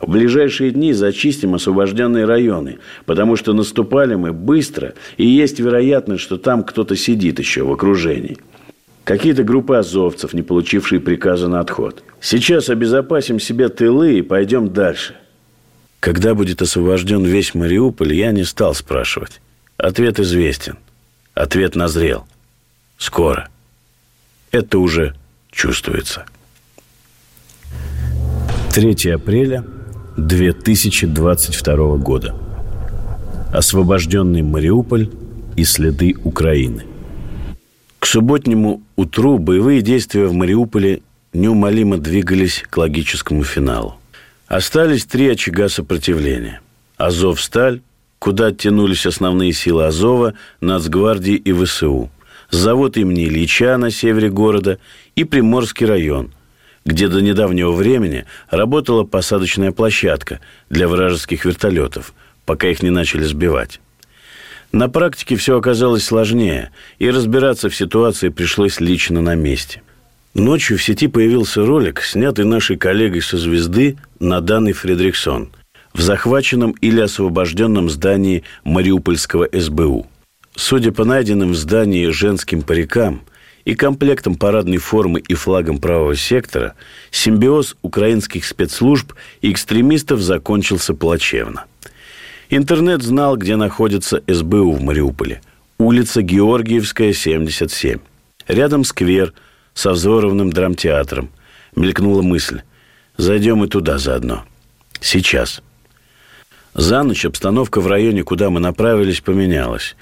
В 0.00 0.10
ближайшие 0.10 0.72
дни 0.72 0.92
зачистим 0.92 1.54
освобожденные 1.54 2.26
районы, 2.26 2.78
потому 3.06 3.36
что 3.36 3.52
наступали 3.54 4.14
мы 4.14 4.32
быстро, 4.32 4.94
и 5.16 5.26
есть 5.26 5.58
вероятность, 5.58 6.22
что 6.22 6.36
там 6.36 6.64
кто-то 6.64 6.96
сидит 6.96 7.38
еще 7.38 7.62
в 7.62 7.72
окружении. 7.72 8.36
Какие-то 9.06 9.44
группы 9.44 9.76
азовцев, 9.76 10.34
не 10.34 10.42
получившие 10.42 11.00
приказа 11.00 11.46
на 11.46 11.60
отход. 11.60 12.02
Сейчас 12.20 12.68
обезопасим 12.68 13.38
себе 13.38 13.68
тылы 13.68 14.18
и 14.18 14.22
пойдем 14.22 14.72
дальше. 14.72 15.14
Когда 16.00 16.34
будет 16.34 16.60
освобожден 16.60 17.24
весь 17.24 17.54
Мариуполь, 17.54 18.14
я 18.14 18.32
не 18.32 18.42
стал 18.42 18.74
спрашивать. 18.74 19.40
Ответ 19.76 20.18
известен. 20.18 20.76
Ответ 21.34 21.76
назрел. 21.76 22.26
Скоро. 22.98 23.48
Это 24.50 24.80
уже 24.80 25.14
чувствуется. 25.52 26.26
3 28.74 29.12
апреля 29.12 29.64
2022 30.16 31.96
года. 31.98 32.34
Освобожденный 33.52 34.42
Мариуполь 34.42 35.10
и 35.54 35.62
следы 35.62 36.16
Украины. 36.24 36.86
К 38.06 38.08
субботнему 38.08 38.84
утру 38.94 39.36
боевые 39.36 39.80
действия 39.82 40.26
в 40.26 40.32
Мариуполе 40.32 41.02
неумолимо 41.32 41.98
двигались 41.98 42.62
к 42.70 42.76
логическому 42.76 43.42
финалу. 43.42 43.96
Остались 44.46 45.06
три 45.06 45.28
очага 45.28 45.68
сопротивления. 45.68 46.60
Азов-Сталь, 46.98 47.80
куда 48.20 48.46
оттянулись 48.46 49.06
основные 49.06 49.52
силы 49.52 49.86
Азова, 49.86 50.34
Нацгвардии 50.60 51.34
и 51.34 51.52
ВСУ. 51.52 52.08
Завод 52.48 52.96
имени 52.96 53.24
Ильича 53.24 53.76
на 53.76 53.90
севере 53.90 54.30
города 54.30 54.78
и 55.16 55.24
Приморский 55.24 55.84
район, 55.84 56.32
где 56.84 57.08
до 57.08 57.20
недавнего 57.20 57.72
времени 57.72 58.24
работала 58.50 59.02
посадочная 59.02 59.72
площадка 59.72 60.38
для 60.70 60.86
вражеских 60.86 61.44
вертолетов, 61.44 62.14
пока 62.44 62.68
их 62.68 62.84
не 62.84 62.90
начали 62.90 63.24
сбивать. 63.24 63.80
На 64.76 64.90
практике 64.90 65.36
все 65.36 65.56
оказалось 65.56 66.04
сложнее, 66.04 66.70
и 66.98 67.10
разбираться 67.10 67.70
в 67.70 67.74
ситуации 67.74 68.28
пришлось 68.28 68.78
лично 68.78 69.22
на 69.22 69.34
месте. 69.34 69.80
Ночью 70.34 70.76
в 70.76 70.82
сети 70.82 71.08
появился 71.08 71.64
ролик, 71.64 72.02
снятый 72.02 72.44
нашей 72.44 72.76
коллегой 72.76 73.22
со 73.22 73.38
«Звезды» 73.38 73.96
на 74.20 74.42
данный 74.42 74.74
Фредриксон 74.74 75.48
в 75.94 76.02
захваченном 76.02 76.72
или 76.72 77.00
освобожденном 77.00 77.88
здании 77.88 78.42
Мариупольского 78.64 79.48
СБУ. 79.50 80.08
Судя 80.54 80.92
по 80.92 81.06
найденным 81.06 81.52
в 81.52 81.56
здании 81.56 82.08
женским 82.08 82.60
парикам– 82.60 83.22
и 83.66 83.74
комплектом 83.74 84.36
парадной 84.36 84.78
формы 84.78 85.20
и 85.20 85.34
флагом 85.34 85.78
правого 85.78 86.14
сектора 86.14 86.74
симбиоз 87.10 87.76
украинских 87.82 88.46
спецслужб 88.46 89.12
и 89.42 89.50
экстремистов 89.50 90.20
закончился 90.20 90.94
плачевно. 90.94 91.64
Интернет 92.48 93.02
знал, 93.02 93.36
где 93.36 93.56
находится 93.56 94.22
СБУ 94.28 94.72
в 94.72 94.82
Мариуполе. 94.82 95.40
Улица 95.78 96.22
Георгиевская, 96.22 97.12
77. 97.12 97.98
Рядом 98.46 98.84
сквер 98.84 99.32
со 99.74 99.92
взорванным 99.92 100.52
драмтеатром. 100.52 101.30
Мелькнула 101.74 102.22
мысль. 102.22 102.62
Зайдем 103.16 103.64
и 103.64 103.68
туда 103.68 103.98
заодно. 103.98 104.44
Сейчас. 105.00 105.60
За 106.72 107.02
ночь 107.02 107.24
обстановка 107.24 107.80
в 107.80 107.86
районе, 107.88 108.22
куда 108.22 108.48
мы 108.50 108.60
направились, 108.60 109.20
поменялась. 109.20 109.96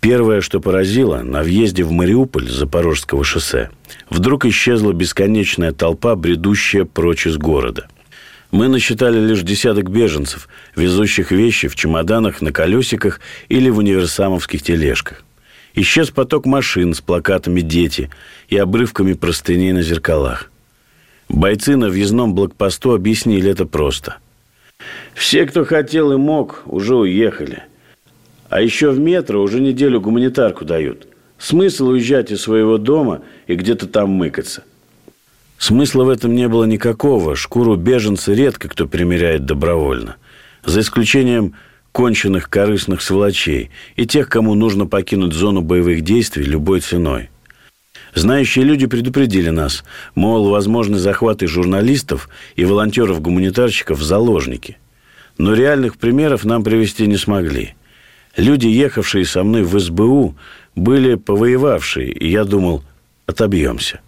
Первое, 0.00 0.42
что 0.42 0.60
поразило, 0.60 1.22
на 1.22 1.42
въезде 1.42 1.82
в 1.82 1.90
Мариуполь 1.90 2.48
с 2.48 2.52
Запорожского 2.52 3.24
шоссе 3.24 3.70
вдруг 4.10 4.44
исчезла 4.44 4.92
бесконечная 4.92 5.72
толпа, 5.72 6.14
бредущая 6.14 6.84
прочь 6.84 7.26
из 7.26 7.38
города. 7.38 7.88
Мы 8.54 8.68
насчитали 8.68 9.18
лишь 9.18 9.42
десяток 9.42 9.90
беженцев, 9.90 10.48
везущих 10.76 11.32
вещи 11.32 11.66
в 11.66 11.74
чемоданах, 11.74 12.40
на 12.40 12.52
колесиках 12.52 13.18
или 13.48 13.68
в 13.68 13.78
универсамовских 13.78 14.62
тележках. 14.62 15.24
Исчез 15.74 16.10
поток 16.10 16.46
машин 16.46 16.94
с 16.94 17.00
плакатами 17.00 17.62
«Дети» 17.62 18.10
и 18.48 18.56
обрывками 18.56 19.14
простыней 19.14 19.72
на 19.72 19.82
зеркалах. 19.82 20.52
Бойцы 21.28 21.74
на 21.74 21.88
въездном 21.88 22.32
блокпосту 22.32 22.94
объяснили 22.94 23.50
это 23.50 23.66
просто. 23.66 24.18
Все, 25.14 25.46
кто 25.46 25.64
хотел 25.64 26.12
и 26.12 26.16
мог, 26.16 26.62
уже 26.66 26.94
уехали– 26.94 27.64
а 28.50 28.60
еще 28.60 28.90
в 28.90 29.00
метро 29.00 29.42
уже 29.42 29.58
неделю 29.58 30.00
гуманитарку 30.00 30.64
дают. 30.64 31.08
Смысл 31.38 31.88
уезжать 31.88 32.30
из 32.30 32.42
своего 32.42 32.78
дома 32.78 33.22
и 33.48 33.56
где-то 33.56 33.88
там 33.88 34.10
мыкаться. 34.10 34.62
Смысла 35.66 36.04
в 36.04 36.10
этом 36.10 36.34
не 36.34 36.46
было 36.46 36.64
никакого. 36.64 37.36
Шкуру 37.36 37.76
беженца 37.76 38.34
редко 38.34 38.68
кто 38.68 38.86
примеряет 38.86 39.46
добровольно. 39.46 40.16
За 40.62 40.80
исключением 40.80 41.54
конченных 41.90 42.50
корыстных 42.50 43.00
сволочей 43.00 43.70
и 43.96 44.04
тех, 44.04 44.28
кому 44.28 44.52
нужно 44.52 44.84
покинуть 44.84 45.32
зону 45.32 45.62
боевых 45.62 46.02
действий 46.02 46.44
любой 46.44 46.80
ценой. 46.80 47.30
Знающие 48.12 48.62
люди 48.62 48.84
предупредили 48.84 49.48
нас, 49.48 49.84
мол, 50.14 50.50
возможны 50.50 50.98
захваты 50.98 51.46
журналистов 51.46 52.28
и 52.56 52.66
волонтеров-гуманитарщиков 52.66 53.98
в 53.98 54.02
заложники. 54.02 54.76
Но 55.38 55.54
реальных 55.54 55.96
примеров 55.96 56.44
нам 56.44 56.62
привести 56.62 57.06
не 57.06 57.16
смогли– 57.16 57.74
Люди, 58.36 58.66
ехавшие 58.66 59.24
со 59.24 59.44
мной 59.44 59.62
в 59.62 59.78
СБУ, 59.78 60.34
были 60.74 61.14
повоевавшие, 61.14 62.10
и 62.10 62.28
я 62.28 62.42
думал, 62.42 62.82
отобьемся. 63.26 64.00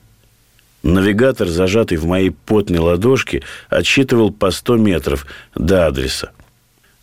Навигатор, 0.87 1.49
зажатый 1.49 1.99
в 1.99 2.07
моей 2.07 2.31
потной 2.31 2.79
ладошке, 2.79 3.43
отсчитывал 3.69 4.31
по 4.31 4.53
100 4.53 4.77
метров 4.77 5.27
до 5.57 5.89
адреса. 5.89 6.31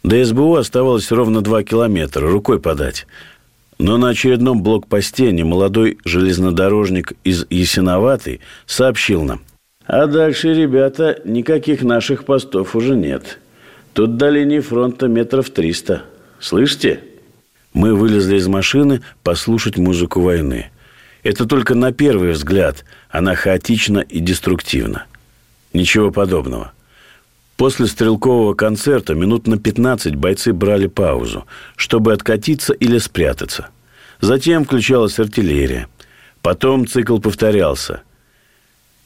До 0.03 0.23
СБУ 0.23 0.55
оставалось 0.55 1.11
ровно 1.11 1.41
2 1.41 1.63
километра, 1.63 2.29
рукой 2.29 2.61
подать. 2.61 3.05
Но 3.79 3.97
на 3.97 4.09
очередном 4.09 4.63
блокпосте 4.63 5.33
немолодой 5.33 5.97
железнодорожник 6.05 7.11
из 7.25 7.45
Ясиноватой 7.49 8.39
сообщил 8.65 9.23
нам. 9.23 9.41
А 9.85 10.07
дальше, 10.07 10.53
ребята, 10.53 11.19
никаких 11.25 11.81
наших 11.81 12.23
постов 12.23 12.77
уже 12.77 12.95
нет. 12.95 13.37
Тут 13.91 14.15
до 14.15 14.29
линии 14.29 14.61
фронта 14.61 15.09
метров 15.09 15.49
триста. 15.49 16.03
Слышите? 16.39 17.01
Мы 17.73 17.93
вылезли 17.95 18.37
из 18.37 18.47
машины 18.47 19.01
послушать 19.23 19.77
музыку 19.77 20.21
войны. 20.21 20.69
Это 21.23 21.45
только 21.45 21.73
на 21.75 21.91
первый 21.91 22.31
взгляд 22.31 22.85
она 23.09 23.35
хаотична 23.35 23.99
и 23.99 24.19
деструктивна. 24.19 25.05
Ничего 25.73 26.11
подобного. 26.11 26.73
После 27.57 27.87
стрелкового 27.87 28.53
концерта 28.53 29.15
минут 29.15 29.47
на 29.47 29.57
15 29.57 30.15
бойцы 30.15 30.53
брали 30.53 30.87
паузу, 30.87 31.45
чтобы 31.75 32.13
откатиться 32.13 32.73
или 32.73 32.97
спрятаться. 32.97 33.69
Затем 34.21 34.65
включалась 34.65 35.19
артиллерия. 35.19 35.87
Потом 36.41 36.87
цикл 36.87 37.19
повторялся. 37.19 38.01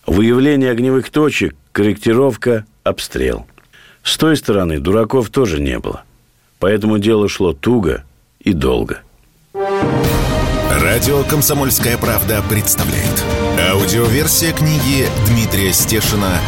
Выявление 0.05 0.71
огневых 0.71 1.09
точек, 1.09 1.55
корректировка, 1.71 2.65
обстрел. 2.83 3.45
С 4.03 4.17
той 4.17 4.37
стороны 4.37 4.79
дураков 4.79 5.29
тоже 5.29 5.59
не 5.59 5.77
было. 5.79 6.03
Поэтому 6.59 6.97
дело 6.97 7.29
шло 7.29 7.53
туго– 7.53 8.03
и 8.47 8.53
долго. 8.53 9.01
Радио 10.69 11.23
«Комсомольская 11.23 11.97
правда» 11.97 12.43
представляет. 12.49 13.23
Аудиоверсия 13.71 14.51
книги 14.51 15.07
Дмитрия 15.27 15.71
Стешина 15.71 16.39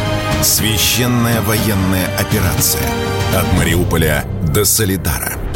«Священная 0.42 1.40
военная 1.40 2.06
операция. 2.18 2.82
От 3.34 3.50
Мариуполя 3.54 4.24
до 4.52 4.64
Солидара». 4.64 5.49